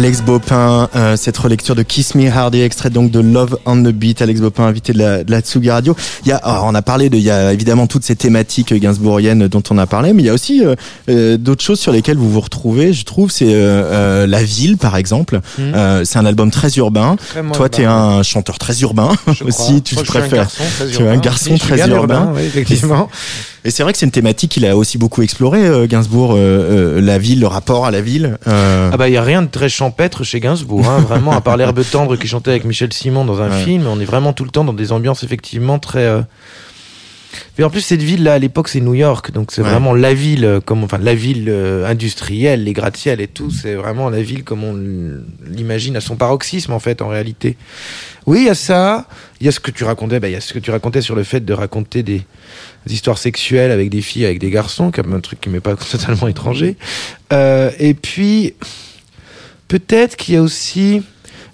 [0.00, 3.88] Alex Bopin, euh, cette relecture de Kiss Me Hardy, extrait donc de Love on the
[3.92, 4.22] Beat.
[4.22, 5.94] Alex Bopin, invité de la, de la Tsugi Radio.
[6.24, 8.72] Il y a, alors, on a parlé de, il y a évidemment toutes ces thématiques
[8.72, 10.74] gainsbourgiennes dont on a parlé, mais il y a aussi euh,
[11.10, 12.94] euh, d'autres choses sur lesquelles vous vous retrouvez.
[12.94, 15.42] Je trouve, c'est euh, euh, la ville, par exemple.
[15.58, 15.74] Mhm.
[15.74, 17.16] Euh, c'est un album très urbain.
[17.20, 17.94] Extrêmement Toi, t'es urbain.
[18.20, 19.58] un chanteur très urbain Je aussi.
[19.58, 19.80] crois.
[19.84, 20.48] Tu Moi, préfères.
[20.50, 22.32] très tu es un garçon très urbain.
[22.34, 23.10] oui, effectivement.
[23.64, 26.36] Et c'est vrai que c'est une thématique qu'il a aussi beaucoup exploré, euh, Gainsbourg, euh,
[26.38, 28.38] euh, la ville, le rapport à la ville.
[28.46, 31.42] Euh, Ah bah il y a rien de très champêtre chez Gainsbourg, hein, vraiment à
[31.42, 33.62] part l'herbe tendre qui chantait avec Michel Simon dans un Ouais.
[33.64, 36.04] film, on est vraiment tout le temps dans des ambiances effectivement très.
[36.04, 36.22] euh,
[37.58, 39.68] Mais en plus cette ville là à l'époque c'est New York, donc c'est Ouais.
[39.68, 44.08] vraiment la ville comme enfin la ville euh, industrielle, les gratte-ciel et tout, c'est vraiment
[44.08, 44.74] la ville comme on
[45.46, 47.58] l'imagine à son paroxysme en fait en réalité.
[48.26, 49.06] Oui il y a ça,
[49.40, 51.02] il y a ce que tu racontais, bah, il y a ce que tu racontais
[51.02, 52.22] sur le fait de raconter des
[52.88, 56.28] histoires sexuelles avec des filles, avec des garçons, comme un truc qui m'est pas totalement
[56.28, 56.76] étranger.
[57.32, 58.54] Euh, et puis
[59.68, 61.02] peut-être qu'il y a aussi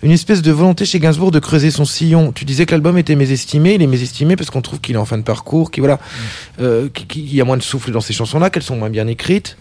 [0.02, 2.30] une espèce de volonté chez Gainsbourg de creuser son sillon.
[2.30, 5.06] Tu disais que l'album était mésestimé, il est mésestimé parce qu'on trouve qu'il est en
[5.06, 5.98] fin de parcours, qu'il voilà,
[6.60, 9.06] euh, qu'il- qu'il y a moins de souffle dans ces chansons-là, qu'elles sont moins bien
[9.06, 9.56] écrites.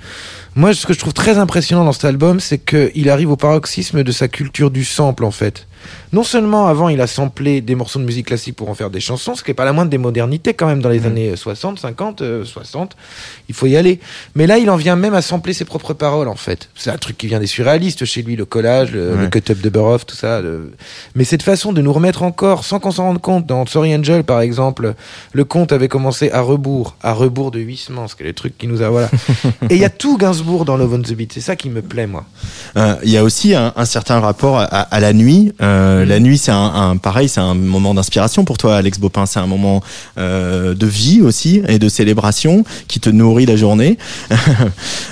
[0.56, 4.04] Moi, ce que je trouve très impressionnant dans cet album, c'est qu'il arrive au paroxysme
[4.04, 5.68] de sa culture du sample, en fait.
[6.16, 9.02] Non seulement avant, il a samplé des morceaux de musique classique pour en faire des
[9.02, 11.78] chansons, ce qui n'est pas la moindre des modernités quand même dans les années 60,
[11.78, 12.96] 50, euh, 60.
[13.50, 14.00] Il faut y aller.
[14.34, 16.70] Mais là, il en vient même à sampler ses propres paroles, en fait.
[16.74, 19.22] C'est un truc qui vient des surréalistes chez lui, le collage, le, Ouais.
[19.24, 20.40] le cut-up de Burhoff, tout ça.
[20.40, 20.72] le-
[21.16, 24.24] Mais cette façon de nous remettre encore, sans qu'on s'en rende compte, dans Sorry Angel,
[24.24, 24.94] par exemple,
[25.34, 28.58] le conte avait commencé à rebours, à rebours de Huysmans, ce qui est le truc
[28.58, 29.10] qui nous a, voilà.
[29.70, 31.34] Et il y a tout Gainsbourg dans Love on the Beat.
[31.34, 32.24] C'est ça qui me plaît, moi.
[32.78, 35.52] Euh, Il y a aussi un, un certain rapport à, à- à la nuit.
[35.62, 39.00] Euh, Euh, La nuit, c'est un, un- pareil, c'est un moment d'inspiration pour toi, Alex
[39.00, 39.26] Bopin.
[39.26, 39.82] C'est un moment
[40.18, 43.98] euh, de vie aussi et de célébration qui te nourrit la journée.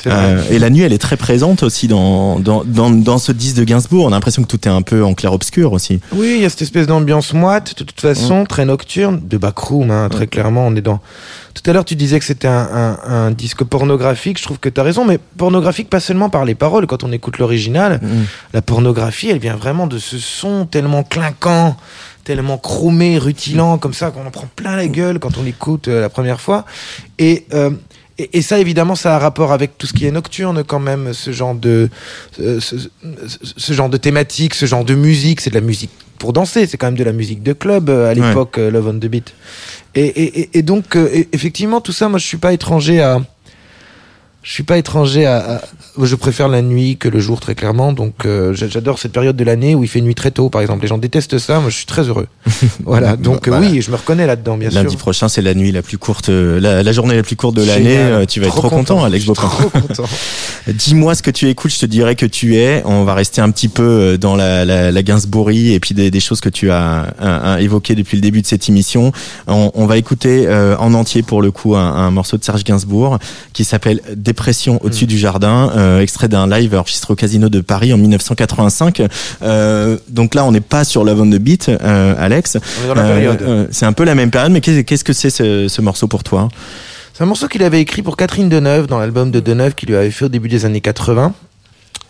[0.07, 3.55] Euh, et la nuit, elle est très présente aussi dans dans, dans, dans ce disque
[3.57, 4.05] de Gainsbourg.
[4.05, 5.99] On a l'impression que tout est un peu en clair-obscur aussi.
[6.13, 9.91] Oui, il y a cette espèce d'ambiance moite, de toute façon, très nocturne, de backroom,
[9.91, 10.99] hein, très clairement, on est dans...
[11.53, 14.69] Tout à l'heure, tu disais que c'était un, un- un disque pornographique, je trouve que
[14.69, 18.01] tu as raison, mais pornographique pas seulement par les paroles, quand on écoute l'original,
[18.53, 21.77] la pornographie, elle vient vraiment de ce son tellement clinquant,
[22.23, 26.01] tellement chromé, rutilant, comme ça, qu'on en prend plein la gueule quand on l'écoute euh,
[26.01, 26.65] la première fois.
[27.19, 27.45] Et...
[27.53, 27.69] euh,
[28.23, 30.79] et, et ça, évidemment, ça a un rapport avec tout ce qui est nocturne, quand
[30.79, 31.89] même, ce genre de,
[32.39, 32.87] euh, ce, ce-
[33.57, 35.41] ce genre de thématique, ce genre de musique.
[35.41, 38.09] C'est de la musique pour danser, c'est quand même de la musique de club euh,
[38.09, 39.33] à l'époque, euh, Love on the Beat.
[39.95, 40.97] Et, et, donc,
[41.33, 43.21] effectivement, tout ça, moi, je suis pas étranger à.
[44.43, 45.61] Je suis pas étranger à, à-
[46.03, 47.93] Je préfère la nuit que le jour, très clairement.
[47.93, 50.61] Donc, euh, j'a- j'adore cette période de l'année où il fait nuit très tôt, par
[50.61, 50.81] exemple.
[50.81, 51.59] Les gens détestent ça.
[51.61, 52.27] Moi, je suis très heureux.
[52.83, 53.15] voilà.
[53.15, 53.65] Donc, Voilà.
[53.69, 54.99] oui, je me reconnais là-dedans, bien Lundi sûr.
[54.99, 57.63] prochain, c'est la nuit la plus courte, euh, la, la journée la plus courte de
[57.63, 57.97] l'année.
[57.97, 59.47] Euh, Tu vas être trop content, Alex Je suis Bopin.
[59.47, 60.03] Trop content.
[60.67, 62.81] Dis-moi ce que tu écoutes, je te dirai que tu es.
[62.85, 66.49] On va rester un petit peu dans la, la, et puis des, des choses que
[66.49, 69.11] tu as évoquées depuis le début de cette émission.
[69.47, 72.63] On, on va écouter euh, en entier pour le coup un, un morceau de Serge
[72.63, 73.19] Gainsbourg
[73.53, 74.01] qui s'appelle
[74.37, 79.03] Dépression au-dessus du jardin, euh, extrait d'un live enregistré au Casino de Paris en 1985.
[79.43, 82.57] Euh, donc là, on n'est pas sur Love on the Beat, euh, Alex.
[83.69, 86.23] C'est un peu la même période, mais qu'est- qu'est-ce que c'est ce, ce morceau pour
[86.23, 86.47] toi?
[87.13, 89.95] C'est un morceau qu'il avait écrit pour Catherine Deneuve dans l'album de Deneuve qu'il lui
[89.95, 91.31] avait fait au début des années 80.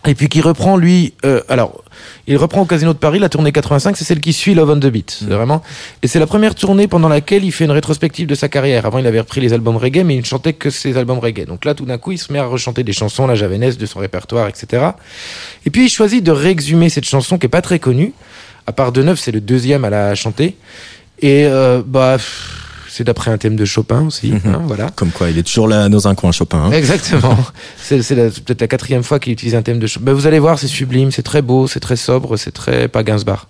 [0.05, 1.81] Et puis qui reprend lui, euh, alors
[2.27, 4.79] il reprend au Casino de Paris la tournée 85, c'est celle qui suit Love on
[4.79, 5.61] the Beat, c'est vraiment.
[6.01, 8.85] Et c'est la première tournée pendant laquelle il fait une rétrospective de sa carrière.
[8.85, 11.45] Avant il avait repris les albums reggae, mais il ne chantait que ses albums reggae.
[11.45, 13.85] Donc là tout d'un coup il se met à rechanter des chansons, la javanaise de
[13.85, 14.87] son répertoire, etc.
[15.65, 18.13] Et puis il choisit de réexhumer cette chanson qui est pas très connue.
[18.67, 20.57] À part Deneuve, c'est le deuxième à la chanter.
[21.21, 22.62] Et euh, bah pff,
[22.95, 24.91] c'est d'après un thème de Chopin aussi, hein, voilà.
[24.91, 26.65] Comme quoi, il est toujours là dans un coin, Chopin.
[26.65, 26.71] hein.
[26.71, 27.35] Exactement.
[27.77, 30.05] C'est peut-être la quatrième fois qu'il utilise un thème de Chopin.
[30.05, 33.01] Ben, vous allez voir, c'est sublime, c'est très beau, c'est très sobre, c'est très pas
[33.03, 33.47] Gainsbourg.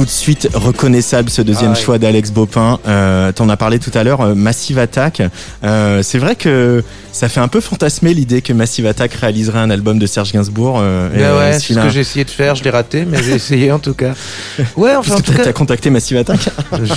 [0.00, 1.80] Tout de suite reconnaissable ce deuxième Ah ouais.
[1.82, 2.78] choix d'Alex Bopin.
[2.88, 5.20] Euh, T'en as parlé tout à l'heure, euh, Massive Attack.
[5.62, 6.82] Euh, c'est vrai que
[7.12, 10.78] ça fait un peu fantasmer l'idée que Massive Attack réaliserait un album de Serge Gainsbourg.
[10.80, 13.22] Euh, Ben euh, ouais, c'est ce que j'ai essayé de faire, je l'ai raté, mais
[13.22, 14.14] j'ai essayé en tout cas.
[14.76, 15.52] Ouais, enfin en Parce que tout t'as cas.
[15.52, 16.48] contacté Massive Attack
[16.82, 16.94] je-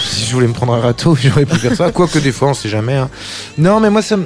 [0.00, 1.90] si je voulais me prendre un râteau, j'aurais pu faire ça.
[1.92, 2.96] Quoique des fois, on sait jamais.
[2.96, 3.08] hein.
[3.56, 4.24] Non, mais moi, ça me.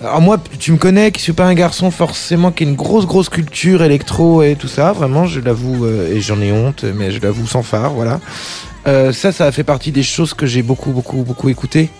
[0.00, 3.04] Alors moi, tu me connais, qui suis pas un garçon forcément qui a une grosse
[3.04, 4.92] grosse culture électro et tout ça.
[4.92, 8.20] Vraiment, je l'avoue euh, et j'en ai honte, mais je l'avoue sans phare, voilà.
[8.86, 11.90] Euh, ça, ça a fait partie des choses que j'ai beaucoup beaucoup beaucoup écouté,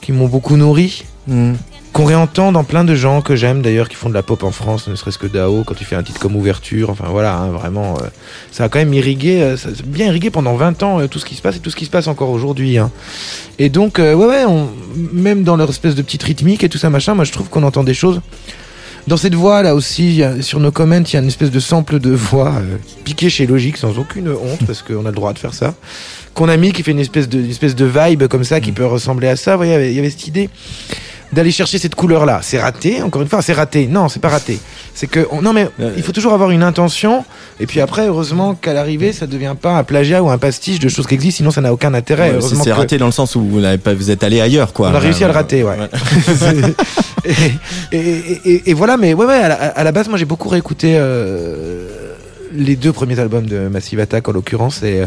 [0.00, 1.52] qui m'ont beaucoup nourri, Hmm.
[1.98, 4.52] Qu'on réentend dans plein de gens que j'aime d'ailleurs qui font de la pop en
[4.52, 6.90] France, ne serait-ce que Dao quand il fait un titre comme Ouverture.
[6.90, 8.06] Enfin voilà, hein, vraiment, euh,
[8.52, 11.24] ça a quand même irrigué, euh, ça bien irrigué pendant 20 ans euh, tout ce
[11.24, 12.78] qui se passe et tout ce qui se passe encore aujourd'hui.
[12.78, 12.92] hein.
[13.58, 14.68] Et donc, ouais, ouais, on-
[15.12, 17.64] même dans leur espèce de petite rythmique et tout ça machin, moi je trouve qu'on
[17.64, 18.20] entend des choses.
[19.08, 21.58] Dans cette voix là aussi, a- sur nos comments, il y a une espèce de
[21.58, 25.32] sample de voix euh, piqué chez Logique sans aucune honte parce qu'on a le droit
[25.32, 25.74] de faire ça.
[26.34, 28.70] Qu'on a mis qui fait une espèce de, une espèce de vibe comme ça qui
[28.70, 29.52] peut ressembler à ça.
[29.56, 30.48] Vous voyez, il y avait cette idée
[31.32, 32.40] d'aller chercher cette couleur là.
[32.42, 33.86] C'est raté, encore une fois, c'est raté.
[33.86, 34.58] Non, c'est pas raté.
[34.94, 37.24] C'est que on- non mais Euh, il faut toujours avoir une intention
[37.60, 40.88] et puis après heureusement qu'à l'arrivée ça devient pas un plagiat ou un pastiche de
[40.88, 42.32] choses qui existent sinon ça n'a aucun intérêt.
[42.32, 44.72] Ouais, c'est que- raté dans le sens où vous, l'avez pas, vous êtes allé ailleurs,
[44.72, 44.88] quoi.
[44.90, 45.76] On a réussi à le rater, ouais.
[47.92, 50.24] et, et- et- et voilà, mais ouais, ouais, à la, à la base, moi j'ai
[50.24, 51.86] beaucoup réécouté euh,
[52.54, 55.06] les deux premiers albums de Massive Attack en l'occurrence et, euh,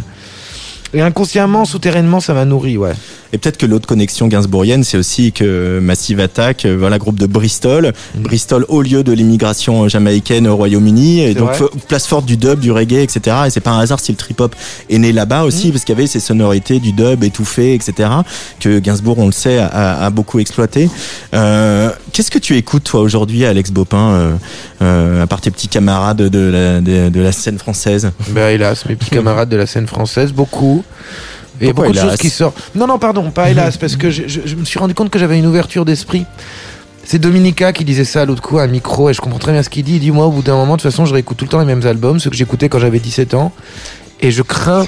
[0.93, 2.93] et inconsciemment, souterrainement, ça m'a nourri, ouais.
[3.33, 7.25] Et peut-être que l'autre connexion gainsbourgienne, c'est aussi que Massive Attack, euh, voilà, groupe de
[7.27, 7.93] Bristol.
[8.15, 8.21] Mm.
[8.23, 12.59] Bristol, au lieu de l'immigration jamaïcaine au Royaume-Uni, et donc f- place forte du dub,
[12.59, 13.37] du reggae, etc.
[13.47, 14.53] Et c'est pas un hasard si le trip-hop
[14.89, 15.71] est né là-bas aussi, Mm.
[15.71, 18.09] parce qu'il y avait ces sonorités du dub étouffé, etc.
[18.59, 20.89] Que Gainsbourg, on le sait, a beaucoup exploité.
[21.33, 24.33] Euh, Qu'est-ce que tu écoutes, toi, aujourd'hui, Alex Bopin, euh,
[24.81, 28.11] euh, à part tes petits camarades de la, de, de la scène française?
[28.29, 30.83] Ben hélas, mes petits camarades de la scène française, beaucoup.
[31.61, 32.57] Et Pourquoi beaucoup de choses qui sortent.
[32.75, 35.19] Non, non, pardon, pas hélas, parce que je, je- je me suis rendu compte que
[35.19, 36.25] j'avais une ouverture d'esprit.
[37.05, 39.63] C'est Dominica qui disait ça l'autre coup à un micro, et je comprends très bien
[39.63, 39.93] ce qu'il dit.
[39.95, 41.59] Il dit Moi, au bout d'un moment, de toute façon, je réécoute tout le temps
[41.59, 43.51] les mêmes albums, ceux que j'écoutais quand j'avais 17 ans,
[44.19, 44.85] et je crains.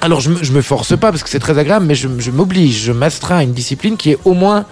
[0.00, 2.30] Alors, je me, je me force pas parce que c'est très agréable, mais je, je
[2.30, 4.66] m'oblige, je m'astreins à une discipline qui est au moins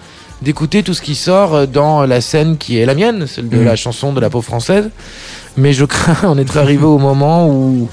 [0.45, 3.65] d'écouter tout ce qui sort dans la scène qui est la mienne, celle de Mm.
[3.65, 4.89] la chanson de la pauvre française.
[5.57, 7.89] Mais je crains en être arrivé au moment où.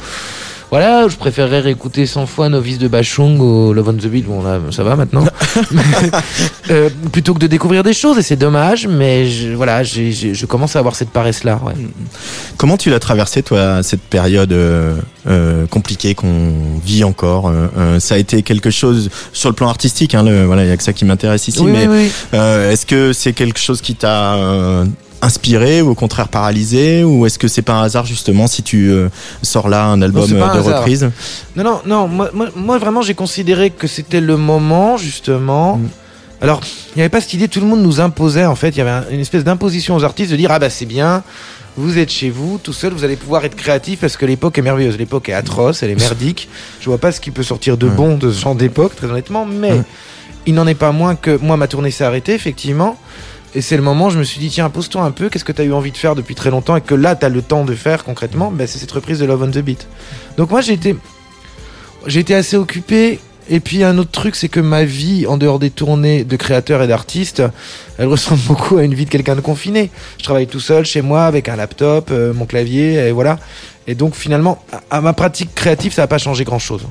[0.73, 4.43] Voilà, je préférerais réécouter 100 fois Novice de Bachung ou Love on the Beat, bon
[4.43, 5.23] là ça va maintenant,
[6.70, 10.77] Euh, plutôt que de découvrir des choses et c'est dommage, mais je, voilà, je commence
[10.77, 11.61] à avoir cette paresse là.
[11.62, 11.75] Ouais.
[12.57, 14.95] Comment tu l'as traversé, toi, cette période euh,
[15.27, 16.53] euh, compliquée qu'on
[16.83, 17.53] vit encore
[17.99, 20.77] Ça a été quelque chose sur le plan artistique, hein, le, voilà, il y a
[20.77, 22.39] que ça qui m'intéresse ici, oui, mais oui, oui.
[22.39, 24.39] est-ce que c'est quelque chose qui t'a
[25.23, 28.91] inspiré ou au contraire paralysé ou est-ce que c'est pas un hasard justement si tu
[28.91, 29.09] euh,
[29.43, 31.11] sors là un album pas euh, de un reprise?
[31.57, 35.77] Non, non, non, moi, moi, moi, vraiment j'ai considéré que c'était le moment justement.
[35.79, 35.89] Mm.
[36.43, 38.79] Alors, il n'y avait pas cette idée, tout le monde nous imposait en fait, il
[38.79, 41.23] y avait un- une espèce d'imposition aux artistes de dire ah bah c'est bien,
[41.77, 44.62] vous êtes chez vous, tout seul, vous allez pouvoir être créatif parce que l'époque est
[44.62, 46.49] merveilleuse, l'époque est atroce, elle est merdique.
[46.81, 49.47] Je vois pas ce qui peut sortir de bon de ce genre d'époque, très honnêtement,
[49.47, 49.83] mais
[50.47, 52.99] il n'en est pas moins que moi ma tournée s'est arrêtée effectivement.
[53.55, 55.53] Et c'est le moment où je me suis dit, tiens, pose-toi un peu, qu'est-ce que
[55.53, 57.42] tu as eu envie de faire depuis très longtemps et que là, tu as le
[57.42, 59.86] temps de faire concrètement ben, C'est cette reprise de Love on the Beat.
[60.38, 60.96] Donc moi, j'ai été,
[62.07, 63.20] été assez occupé.
[63.50, 66.80] Et puis un autre truc, c'est que ma vie, en dehors des tournées de créateurs
[66.80, 67.42] et d'artistes,
[67.98, 69.90] elle ressemble beaucoup à une vie de quelqu'un de confiné.
[70.18, 73.38] Je travaille tout seul chez moi avec un laptop, euh, mon clavier, et voilà.
[73.88, 76.82] Et donc finalement, à, à ma pratique créative, ça n'a pas changé grand-chose.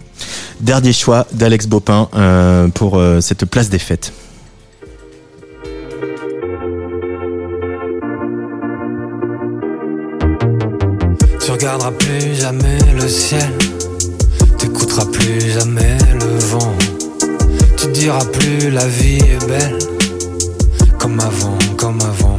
[0.59, 4.11] Dernier choix d'Alex Bopin euh, pour euh, cette place des fêtes.
[11.61, 13.53] Regarderas plus jamais le ciel,
[14.57, 16.73] t'écouteras plus jamais le vent,
[17.77, 19.77] tu diras plus la vie est belle,
[20.97, 22.37] comme avant, comme avant.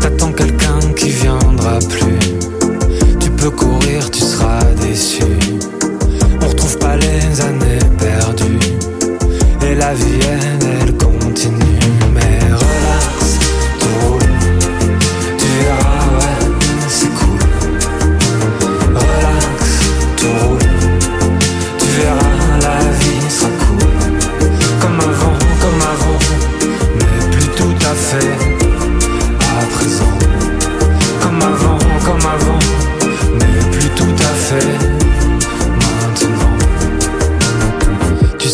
[0.00, 2.18] T'attends quelqu'un qui viendra plus,
[3.18, 5.24] tu peux courir, tu seras déçu.
[6.42, 8.58] On retrouve pas les années perdues,
[9.66, 10.61] et la vie elle,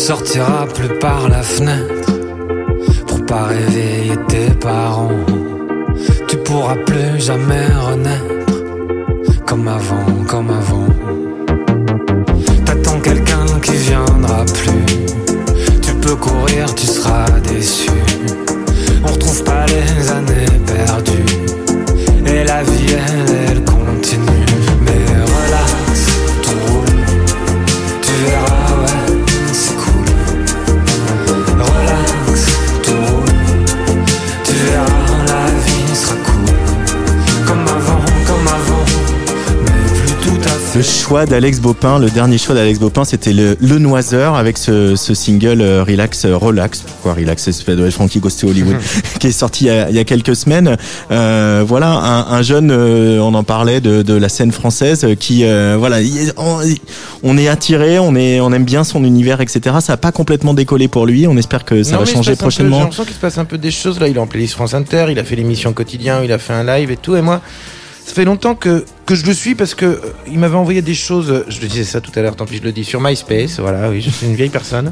[0.09, 2.11] Tu sortiras plus par la fenêtre
[3.05, 5.23] pour pas réveiller tes parents.
[6.27, 8.55] Tu pourras plus jamais renaître
[9.45, 10.87] comme comme avant, comme avant.
[12.65, 14.85] T'attends quelqu'un qui viendra plus.
[15.79, 17.91] Tu peux courir, tu seras déçu.
[19.03, 20.18] On retrouve pas les années
[41.09, 45.15] choix d'Alex Bopin, le dernier choix d'Alex Bopin, c'était le, le Noiseur avec ce, ce
[45.15, 48.75] single euh, Relax, euh, Relax, pourquoi Relax, être Frankie Goes to Hollywood,
[49.19, 50.77] qui est sorti il y a, il y a quelques semaines.
[51.09, 55.43] Euh, voilà, un, un jeune, euh, on en parlait de, de la scène française, qui,
[55.79, 55.97] voilà,
[56.37, 56.59] on,
[57.23, 59.77] on est attiré, on est, on aime bien son univers, etc.
[59.81, 61.25] Ça a pas complètement décollé pour lui.
[61.25, 62.79] On espère que ça Non, va changer peu- J'ai prochainement.
[62.81, 64.07] l'impression qu'il se passe un peu des choses là.
[64.09, 66.63] Il est en playlist France Inter, il a fait l'émission quotidien, il a fait un
[66.63, 67.15] live et tout.
[67.15, 67.41] Et moi,
[68.09, 69.97] ça fait longtemps que, que je le suis parce que euh,
[70.27, 71.29] il m'avait envoyé des choses.
[71.31, 73.59] euh, Je le disais ça tout à l'heure, tant pis je le dis sur MySpace.
[73.59, 74.91] Voilà, oui, je suis une vieille personne.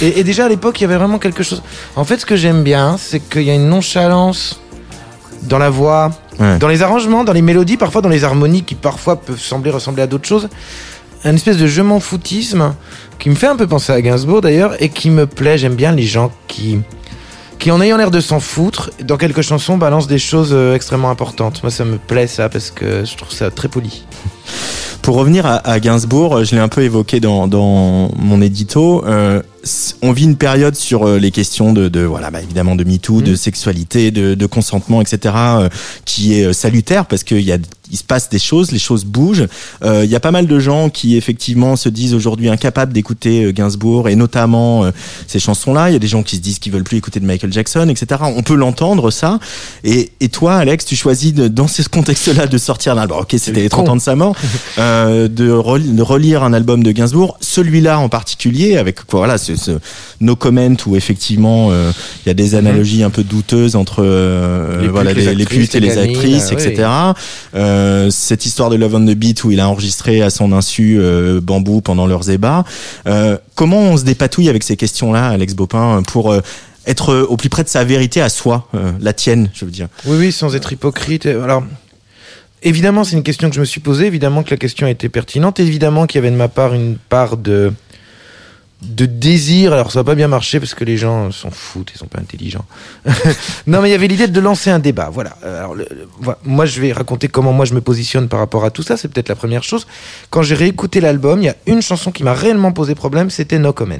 [0.00, 1.62] Et, et déjà à l'époque, il y avait vraiment quelque chose.
[1.96, 4.60] En fait, ce que j'aime bien, c'est qu'il y a une nonchalance
[5.42, 6.58] dans la voix, Ouais.
[6.58, 10.02] dans les arrangements, dans les mélodies, parfois dans les harmonies qui parfois peuvent sembler ressembler
[10.02, 10.48] à d'autres choses.
[11.24, 12.74] Un espèce de je m'en foutisme
[13.20, 15.58] qui me fait un peu penser à Gainsbourg d'ailleurs et qui me plaît.
[15.58, 16.80] J'aime bien les gens qui,
[17.58, 21.10] qui en ayant l'air de s'en foutre, dans quelques chansons balancent des choses euh, extrêmement
[21.10, 21.62] importantes.
[21.62, 24.04] Moi, ça me plaît ça parce que je trouve ça très poli.
[25.02, 27.46] Pour revenir à, à Gainsbourg, je l'ai un peu évoqué dans,
[28.16, 29.04] mon édito.
[29.06, 29.42] euh,
[30.02, 33.22] on vit une période sur euh, les questions de, de voilà, bah, évidemment de MeToo,
[33.22, 35.68] de sexualité, de, de consentement, etc., euh,
[36.04, 37.58] qui est euh, salutaire parce qu'il y a
[37.90, 39.46] il se passe des choses, les choses bougent.
[39.84, 43.52] Euh, Il y a pas mal de gens qui effectivement se disent aujourd'hui incapables d'écouter
[43.52, 44.90] Gainsbourg et notamment euh,
[45.28, 45.90] ces chansons-là.
[45.90, 47.86] Il y a des gens qui se disent qu'ils veulent plus écouter de Michael Jackson,
[47.90, 48.22] etc.
[48.34, 49.38] On peut l'entendre ça.
[49.84, 53.18] Et, et toi, Alex, tu choisis de, dans ce contexte-là de sortir un album.
[53.20, 54.34] Ok, c'était les 30 ans de sa mort,
[54.78, 59.53] euh, de, rel- de relire un album de Gainsbourg, celui-là en particulier, avec voilà, ce,
[59.56, 59.72] ce
[60.20, 61.90] No Comment où effectivement euh,
[62.24, 65.74] il y a des analogies un peu douteuses entre euh, Les putes, voilà, les putes
[65.74, 66.62] et les gamines, actrices, oui.
[66.62, 66.88] etc.
[67.54, 70.98] Euh, cette histoire de Love on the Beat où il a enregistré à son insu
[70.98, 72.64] euh, Bambou pendant leurs ébats.
[73.06, 76.40] Euh, comment on se dépatouille avec ces questions-là, Alex Bopin, pour euh,
[76.86, 79.70] être euh, au plus près de sa vérité à soi, euh, la tienne, je veux
[79.70, 79.88] dire?
[80.06, 81.26] Oui, oui, sans être hypocrite.
[81.26, 81.64] Alors,
[82.62, 84.06] évidemment, c'est une question que je me suis posée.
[84.06, 85.60] Évidemment que la question a été pertinente.
[85.60, 87.72] Évidemment qu'il y avait de ma part une part de
[88.84, 89.72] de désir.
[89.72, 92.18] Alors, ça va pas bien marcher parce que les gens s'en foutent, ils sont pas
[92.18, 92.64] intelligents.
[93.66, 95.10] non, mais il y avait l'idée de lancer un débat.
[95.10, 95.36] Voilà.
[95.44, 95.76] Euh, Alors,
[96.44, 98.96] moi, je vais raconter comment moi je me positionne par rapport à tout ça.
[98.96, 99.86] C'est peut-être la première chose.
[100.30, 103.30] Quand j'ai réécouté l'album, il y a une chanson qui m'a réellement posé problème.
[103.30, 103.94] C'était No Comment.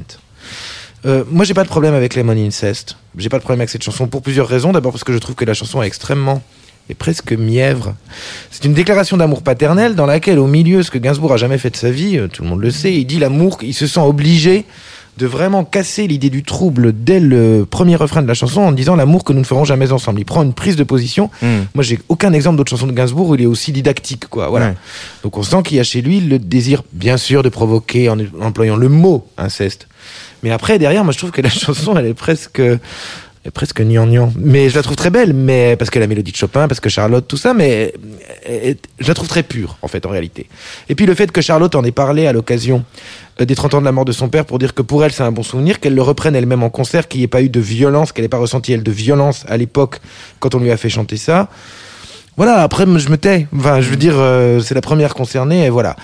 [1.06, 2.96] Euh, moi, j'ai pas de problème avec Lemon Incest.
[3.16, 4.72] J'ai pas de problème avec cette chanson pour plusieurs raisons.
[4.72, 6.42] D'abord parce que je trouve que la chanson est extrêmement
[6.90, 7.94] et presque mièvre.
[8.50, 11.70] C'est une déclaration d'amour paternel dans laquelle, au milieu, ce que Gainsbourg a jamais fait
[11.70, 14.00] de sa vie, euh, tout le monde le sait, il dit l'amour, il se sent
[14.00, 14.66] obligé
[15.16, 18.96] de vraiment casser l'idée du trouble dès le premier refrain de la chanson en disant
[18.96, 20.20] l'amour que nous ne ferons jamais ensemble.
[20.20, 21.30] Il prend une prise de position.
[21.42, 24.48] Moi, j'ai aucun exemple d'autre chanson de Gainsbourg où il est aussi didactique, quoi.
[24.48, 24.74] Voilà.
[25.22, 28.18] Donc, on sent qu'il y a chez lui le désir, bien sûr, de provoquer en
[28.40, 29.86] employant le mot inceste.
[30.42, 32.60] Mais après, derrière, moi, je trouve que la chanson, elle est presque,
[33.52, 34.32] presque gnangnan.
[34.38, 36.88] Mais je la trouve très belle, mais parce que la mélodie de Chopin, parce que
[36.88, 37.92] Charlotte, tout ça, mais
[38.46, 40.48] je la trouve très pure, en fait, en réalité.
[40.88, 42.84] Et puis le fait que Charlotte en ait parlé à l'occasion
[43.40, 45.12] euh, des 30 ans de la mort de son père pour dire que pour elle,
[45.12, 47.48] c'est un bon souvenir, qu'elle le reprenne elle-même en concert, qu'il n'y ait pas eu
[47.48, 50.00] de violence, qu'elle n'ait pas ressenti, elle, de violence à l'époque
[50.40, 51.48] quand on lui a fait chanter ça.
[52.36, 53.46] Voilà, après, je me tais.
[53.56, 55.96] Enfin, je veux dire, euh, c'est la première concernée, et voilà.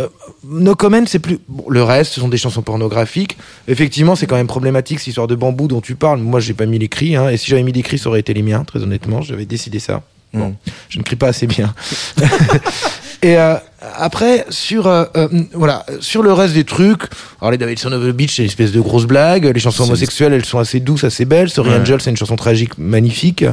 [0.00, 0.08] Euh,
[0.46, 1.38] no Comment, c'est plus.
[1.48, 3.36] Bon, le reste, ce sont des chansons pornographiques.
[3.68, 6.20] Effectivement, c'est quand même problématique, cette histoire de bambou dont tu parles.
[6.20, 8.20] Moi, j'ai pas mis les cris, hein, et si j'avais mis les cris, ça aurait
[8.20, 9.22] été les miens, très honnêtement.
[9.22, 10.02] J'avais décidé ça.
[10.34, 10.54] Bon, Mm.
[10.90, 11.74] je ne crie pas assez bien.
[13.22, 13.54] et euh,
[13.96, 17.02] après, sur, euh, euh, voilà, sur le reste des trucs,
[17.40, 19.46] alors les Davidson of the Beach, c'est une espèce de grosse blague.
[19.46, 21.48] Les chansons homosexuelles, elles sont assez douces, assez belles.
[21.48, 21.76] Sorry Ouais.
[21.80, 23.44] Angel, c'est une chanson tragique, magnifique.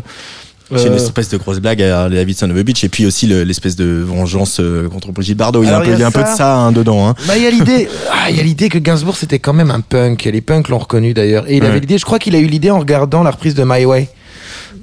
[0.74, 3.28] C'est une Euh, espèce de grosse blague à Davidson of the Beach et puis aussi
[3.28, 5.62] le- l'espèce de vengeance euh, contre Brigitte Bardot.
[5.64, 6.36] Il y a un peu, il y a il y a un peu de ça.
[6.36, 7.08] ça hein, dedans.
[7.08, 7.16] Hein.
[7.28, 9.70] Bah, il y a l'idée, ah, il y a l'idée que Gainsbourg c'était quand même
[9.72, 10.24] un punk.
[10.24, 11.46] Les punks l'ont reconnu d'ailleurs.
[11.48, 11.70] Et il Ouais.
[11.70, 14.10] avait l'idée, je crois qu'il a eu l'idée en regardant la reprise de My Way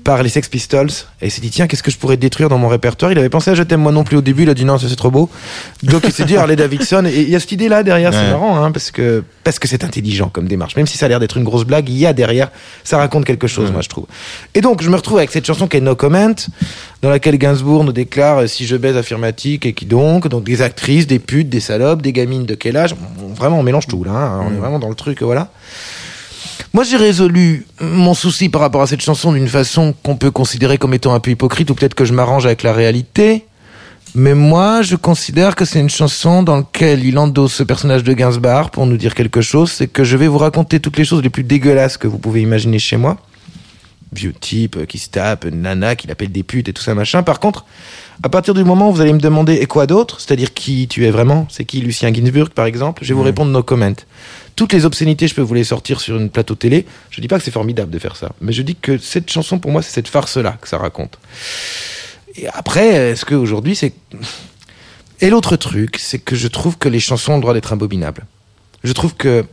[0.04, 0.90] par les Sex Pistols.
[1.20, 3.12] Et il s'est dit, tiens, qu'est-ce que je pourrais détruire dans mon répertoire?
[3.12, 4.42] Il avait pensé à Je t'aime moi non plus au début.
[4.42, 5.28] Il a dit non, ça c'est trop beau.
[5.82, 7.04] Donc il s'est dit Harley Davidson.
[7.06, 8.10] Et il y a cette idée là derrière.
[8.12, 8.18] Ouais.
[8.18, 10.76] C'est marrant, hein, parce que parce que c'est intelligent comme démarche.
[10.76, 12.50] Même si ça a l'air d'être une grosse blague, il y a derrière,
[12.84, 14.06] ça raconte quelque chose, moi je trouve.
[14.54, 16.34] Et donc je me retrouve avec cette chanson qui est No Comment,
[17.02, 20.62] dans laquelle Gainsbourg nous déclare euh, si je baise affirmatique et qui donc, donc des
[20.62, 22.94] actrices, des putes, des salopes, des gamines de quel âge?
[23.36, 24.12] Vraiment, on mélange tout là.
[24.12, 24.44] hein.
[24.48, 25.48] On est vraiment dans le truc, voilà.
[26.74, 30.78] Moi, j'ai résolu mon souci par rapport à cette chanson d'une façon qu'on peut considérer
[30.78, 33.44] comme étant un peu hypocrite, ou peut-être que je m'arrange avec la réalité.
[34.14, 38.14] Mais moi, je considère que c'est une chanson dans laquelle il endosse ce personnage de
[38.14, 39.70] Gainsbourg pour nous dire quelque chose.
[39.70, 42.40] C'est que je vais vous raconter toutes les choses les plus dégueulasses que vous pouvez
[42.40, 43.18] imaginer chez moi.
[44.14, 47.22] Vieux type euh, qui se tape, nana qui l'appelle des putes et tout ça machin.
[47.22, 47.64] Par contre,
[48.22, 51.06] à partir du moment où vous allez me demander et quoi d'autre, c'est-à-dire qui tu
[51.06, 53.94] es vraiment, c'est qui Lucien Ginsburg par exemple, je vais vous répondre no comment.
[54.56, 56.86] Toutes les obscénités, je peux vous les sortir sur une plateau télé.
[57.10, 59.58] Je dis pas que c'est formidable de faire ça, mais je dis que cette chanson
[59.58, 61.18] pour moi c'est cette farce-là que ça raconte.
[62.34, 63.92] Et après, est-ce qu'aujourd'hui c'est...
[65.20, 68.26] Et l'autre truc, c'est que je trouve que les chansons ont le droit d'être abominables.
[68.82, 69.44] Je trouve que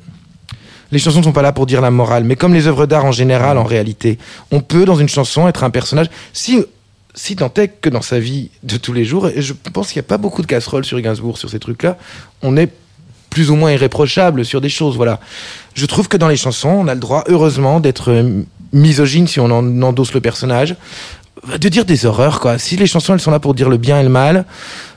[0.91, 3.05] les chansons ne sont pas là pour dire la morale, mais comme les œuvres d'art
[3.05, 4.17] en général, en réalité,
[4.49, 6.07] on peut dans une chanson être un personnage.
[6.33, 6.65] Si
[7.15, 9.99] si tant est que dans sa vie de tous les jours, et je pense qu'il
[9.99, 11.97] n'y a pas beaucoup de casseroles sur Gainsbourg sur ces trucs-là,
[12.41, 12.71] on est
[13.29, 15.19] plus ou moins irréprochable sur des choses, voilà.
[15.75, 18.41] Je trouve que dans les chansons, on a le droit, heureusement, d'être euh,
[18.73, 20.75] misogyne si on en endosse le personnage,
[21.57, 22.57] de dire des horreurs, quoi.
[22.57, 24.43] Si les chansons, elles sont là pour dire le bien et le mal,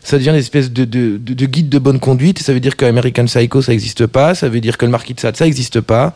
[0.02, 2.40] ça devient une espèce de, de, de, de guide de bonne conduite.
[2.42, 4.34] Ça veut dire qu'American Psycho, ça n'existe pas.
[4.34, 6.14] Ça veut dire que le Marquis de Sade, ça n'existe pas.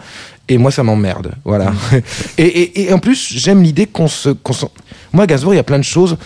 [0.49, 1.31] Et moi, ça m'emmerde.
[1.45, 1.73] Voilà.
[2.39, 4.73] et, et, et en plus, j'aime l'idée qu'on se, qu'on s'en-
[5.12, 6.17] Moi, Gainsbourg, il y a plein de choses.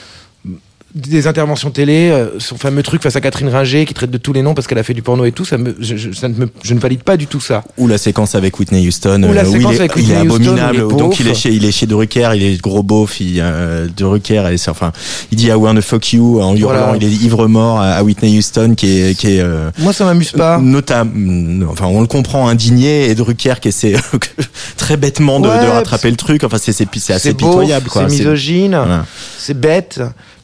[0.93, 4.33] Des interventions télé, euh, son fameux truc face à Catherine Ringer qui traite de tous
[4.33, 6.27] les noms parce qu'elle a fait du porno et tout, ça me, je, je- ça
[6.29, 7.63] ne me- je ne valide pas du tout ça.
[7.79, 10.11] Ou la séquence avec Whitney Houston, Ou la euh, où séquence il est, avec il
[10.11, 10.75] est Whitney Houston, abominable.
[10.75, 13.39] il est donc il est chez, il est chez Drucker, il est gros beauf, il,
[13.41, 14.91] euh, Drucker, enfin,
[15.31, 16.97] il dit I wanna fuck you en hurlant, Voilà.
[17.01, 20.33] il est ivre mort à, Whitney Houston qui est, qui est euh, Moi, ça m'amuse
[20.33, 20.59] pas.
[20.59, 23.95] notam- enfin, on le comprend indigné et Drucker qui essaie
[24.77, 26.43] très bêtement de, rattraper le truc.
[26.43, 26.73] Enfin, c'est,
[27.13, 28.09] assez pitoyable, quoi.
[28.09, 28.77] C'est misogyne.
[29.39, 30.01] c'est bête.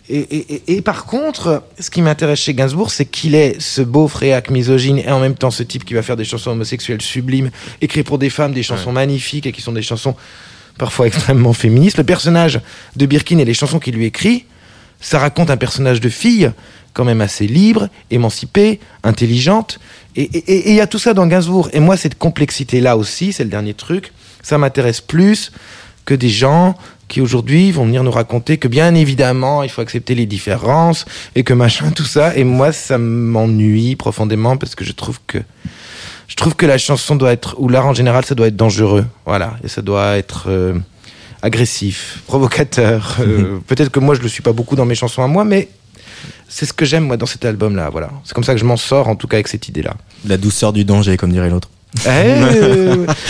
[0.09, 4.07] Et, et- et- par contre, ce qui m'intéresse chez Gainsbourg, c'est qu'il est ce beau
[4.07, 7.51] fréac misogyne et en même temps ce type qui va faire des chansons homosexuelles sublimes,
[7.81, 10.15] écrire pour des femmes des chansons magnifiques et qui sont des chansons
[10.79, 11.99] parfois extrêmement féministes.
[11.99, 12.61] Le personnage
[12.95, 14.45] de Birkin et les chansons qu'il lui écrit,
[15.01, 16.53] ça raconte un personnage de fille
[16.95, 19.79] quand même assez libre, émancipée, intelligente.
[20.15, 21.69] Et et- et- et il y a tout ça dans Gainsbourg.
[21.73, 25.51] Et moi, cette complexité-là aussi, c'est le dernier truc, ça m'intéresse plus
[26.05, 26.77] que des gens
[27.09, 31.05] qui aujourd'hui vont venir nous raconter que bien évidemment il faut accepter les différences
[31.35, 32.37] et que machin tout ça.
[32.37, 35.39] Et moi ça m'ennuie profondément parce que je trouve que
[36.29, 39.07] je trouve que la chanson doit être ou l'art en général ça doit être dangereux.
[39.25, 39.57] Voilà.
[39.63, 40.75] Et ça doit être euh,
[41.43, 43.19] agressif provocateur.
[43.27, 45.69] Euh, peut-être que moi je le suis pas beaucoup dans mes chansons à moi mais
[46.49, 48.11] c'est ce que j'aime moi dans cet album là voilà.
[48.25, 49.95] C'est comme ça que je m'en sors en tout cas avec cette idée là
[50.27, 51.69] La douceur du danger, comme dirait l'autre.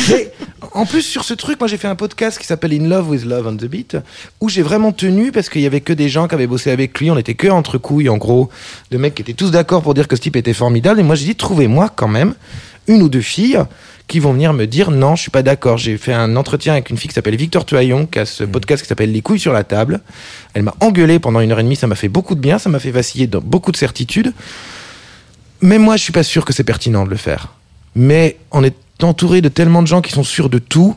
[0.08, 0.32] Mais
[0.72, 3.24] en plus, sur ce truc, moi j'ai fait un podcast qui s'appelle In Love with
[3.24, 3.96] Love on the Beat,
[4.40, 6.98] où j'ai vraiment tenu parce qu'il y avait que des gens qui avaient bossé avec
[6.98, 8.50] lui, on était que entre couilles en gros,
[8.90, 11.00] de mecs qui étaient tous d'accord pour dire que ce type était formidable.
[11.00, 12.34] Et moi j'ai dit, trouvez-moi quand même
[12.88, 13.58] une ou deux filles
[14.08, 15.78] qui vont venir me dire non, je suis pas d'accord.
[15.78, 18.82] J'ai fait un entretien avec une fille qui s'appelle Victor Tuaillon, qui a ce podcast
[18.82, 20.00] qui s'appelle Les couilles sur la table.
[20.54, 22.68] Elle m'a engueulé pendant une heure et demie, ça m'a fait beaucoup de bien, ça
[22.68, 24.32] m'a fait vaciller dans beaucoup de certitudes.
[25.60, 27.54] Mais moi, je suis pas sûr que c'est pertinent de le faire.
[27.96, 30.94] Mais on est entouré de tellement de gens qui sont sûrs de tout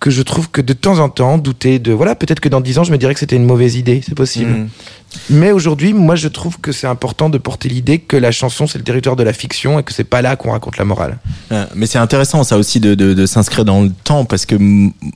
[0.00, 1.92] que je trouve que de temps en temps, douter de...
[1.92, 4.14] Voilà, peut-être que dans dix ans, je me dirais que c'était une mauvaise idée, c'est
[4.14, 4.50] possible.
[4.50, 4.68] Mhm.
[5.30, 8.78] Mais aujourd'hui, moi, je trouve que c'est important de porter l'idée que la chanson, c'est
[8.78, 11.18] le territoire de la fiction et que c'est pas là qu'on raconte la morale.
[11.50, 14.54] Euh, Mais c'est intéressant ça aussi de, de, de s'inscrire dans le temps parce que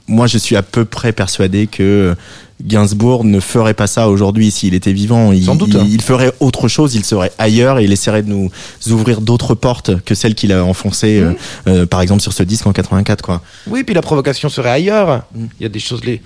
[0.08, 2.16] moi je suis à peu près persuadé que
[2.64, 5.32] Gainsbourg ne ferait pas ça aujourd'hui s'il était vivant.
[5.32, 5.74] Il, Sans doute.
[5.74, 8.50] il, il ferait autre chose, il serait ailleurs et il essaierait de nous
[8.90, 11.24] ouvrir d'autres portes que celles qu'il a enfoncées, Mmh.
[11.24, 11.34] euh,
[11.82, 13.42] euh, par exemple sur ce disque en 84 quoi.
[13.66, 15.24] Oui, puis la provocation serait ailleurs.
[15.34, 16.04] Il y a des choses.
[16.04, 16.20] Les...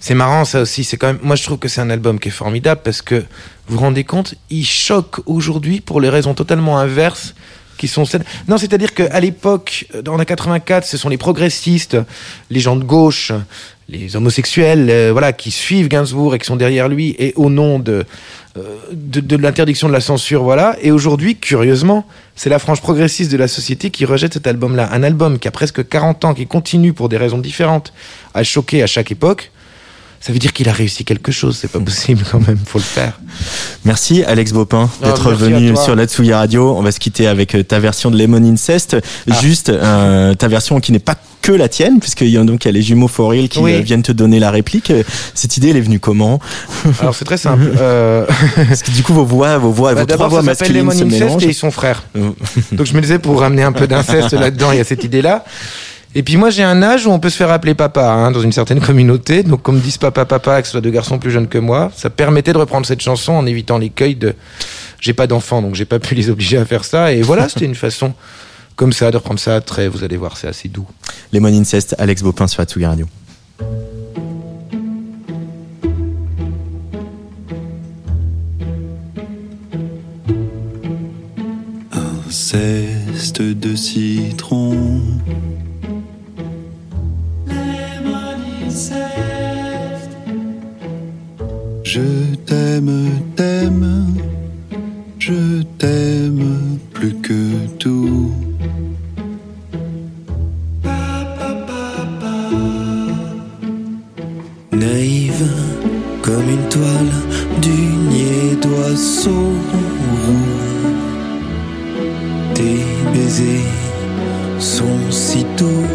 [0.00, 0.84] C'est marrant ça aussi.
[0.84, 1.18] C'est quand même.
[1.22, 3.16] Moi, je trouve que c'est un album qui est formidable parce que
[3.68, 7.34] vous vous rendez compte, il choque aujourd'hui pour les raisons totalement inverses
[7.82, 8.22] qui sont celles.
[8.46, 11.96] Non, c'est-à-dire qu'à l'époque, dans la 84, ce sont les progressistes,
[12.48, 13.32] les gens de gauche,
[13.88, 17.80] les homosexuels, euh, voilà, qui suivent Gainsbourg et qui sont derrière lui et au nom
[17.80, 18.04] de
[18.56, 20.76] euh, de, de l'interdiction de la censure, voilà.
[20.80, 22.06] Et aujourd'hui, curieusement,
[22.36, 24.88] c'est la frange progressiste de la société qui rejette cet album-là.
[24.92, 27.92] Un album qui a presque 40 ans, qui continue pour des raisons différentes
[28.34, 29.51] à choquer à chaque époque.
[30.24, 31.58] Ça veut dire qu'il a réussi quelque chose.
[31.60, 32.58] C'est pas possible quand même.
[32.64, 33.18] Faut le faire.
[33.84, 36.76] Merci Alex Bopin Ah, d'être venu sur la Tsugi Radio.
[36.76, 38.96] On va se quitter avec euh, ta version de Lemon Incest.
[39.30, 39.34] Ah.
[39.40, 42.68] Juste euh, ta version qui n'est pas que la tienne, puisqu'il y a donc il
[42.68, 43.74] y a les jumeaux For Real qui Oui.
[43.74, 44.92] euh, viennent te donner la réplique.
[44.92, 45.02] Euh,
[45.34, 46.38] Cette idée, elle est venue comment
[47.00, 47.64] Alors c'est très simple.
[47.80, 48.24] Euh,
[48.68, 50.72] Parce que du coup, vos voix, vos voix, bah, vos trois D'abord, voix ça s'appelle
[50.76, 51.42] les masculines se Incest mélangent.
[51.44, 52.04] et ils sont frères.
[52.70, 55.44] Donc je me disais pour ramener un peu d'inceste là-dedans, il y a cette idée-là.
[56.14, 58.40] Et puis moi j'ai un âge où on peut se faire appeler papa hein, dans
[58.40, 59.42] une certaine communauté.
[59.42, 62.10] Donc comme disent papa papa, que ce soit deux garçons plus jeunes que moi, ça
[62.10, 64.34] permettait de reprendre cette chanson en évitant l'écueil de
[65.00, 67.12] j'ai pas d'enfants donc j'ai pas pu les obliger à faire ça.
[67.12, 68.14] Et voilà, c'était une façon
[68.76, 69.88] comme ça de reprendre ça très.
[69.88, 70.86] Vous allez voir, c'est assez doux.
[71.32, 73.06] Lemon Incest, Alex Bopin sur la Tsugi Radio.
[82.32, 85.00] ceste de citron.
[91.94, 94.06] Je t'aime, t'aime,
[95.18, 98.32] je t'aime plus que tout.
[104.72, 105.46] Naïve
[106.22, 107.12] comme une toile
[107.60, 109.52] du d'oiseau
[110.24, 110.88] roux.
[112.54, 113.68] Tes baisers
[114.58, 115.86] sont si doux.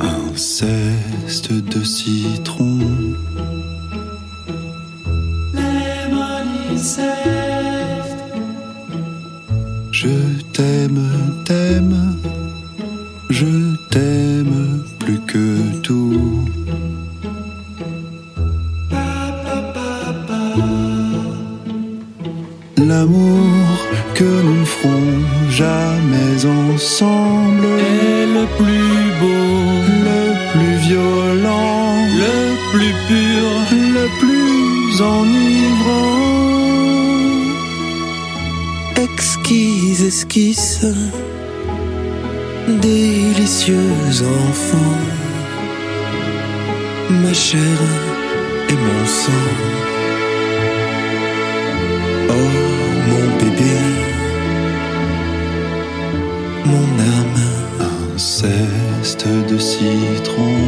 [0.00, 2.73] Un ceste de citron.
[10.04, 10.10] Je
[10.52, 11.00] t'aime,
[11.46, 12.18] t'aime,
[13.30, 13.46] je
[13.90, 16.44] t'aime plus que tout.
[22.76, 23.78] L'amour
[24.14, 29.03] que nous ferons jamais ensemble Et le plus
[38.96, 40.86] Exquise esquisse,
[42.68, 43.90] délicieux
[44.22, 44.98] enfant,
[47.10, 47.78] ma chair
[48.68, 49.32] et mon sang.
[52.30, 52.32] Oh
[53.08, 53.76] mon bébé,
[56.64, 56.88] mon
[57.18, 57.40] âme,
[57.80, 60.58] Un ceste de citron.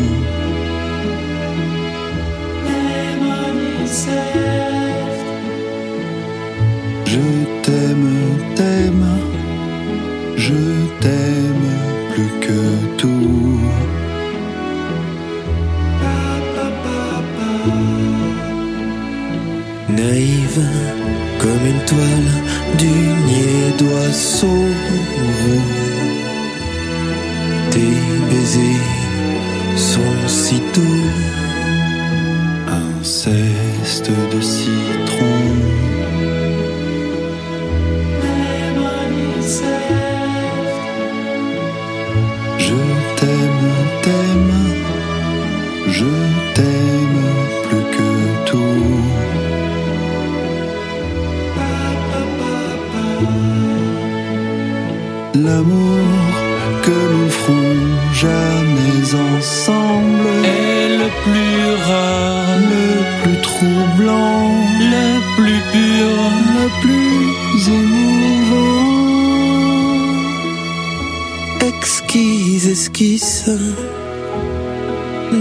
[72.26, 73.50] Exquise esquisse,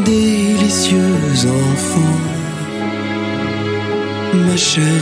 [0.06, 1.16] délicieux
[1.48, 2.20] enfant,
[4.46, 5.02] ma chair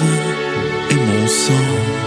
[0.92, 2.03] et mon sang.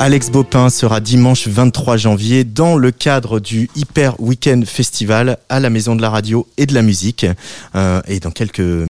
[0.00, 5.70] Alex Bopin sera dimanche 23 janvier dans le cadre du Hyper Weekend Festival à la
[5.70, 7.26] Maison de la Radio et de la Musique.
[7.74, 8.86] Euh, et dans quelques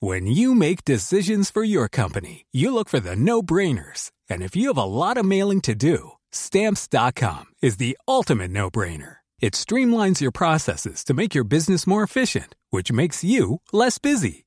[0.00, 4.10] When you make decisions for your company, you look for the no-brainers.
[4.28, 9.18] And if you have a lot of mailing to do, stamps.com is the ultimate no-brainer.
[9.40, 14.46] It streamlines your processes to make your business more efficient, which makes you less busy.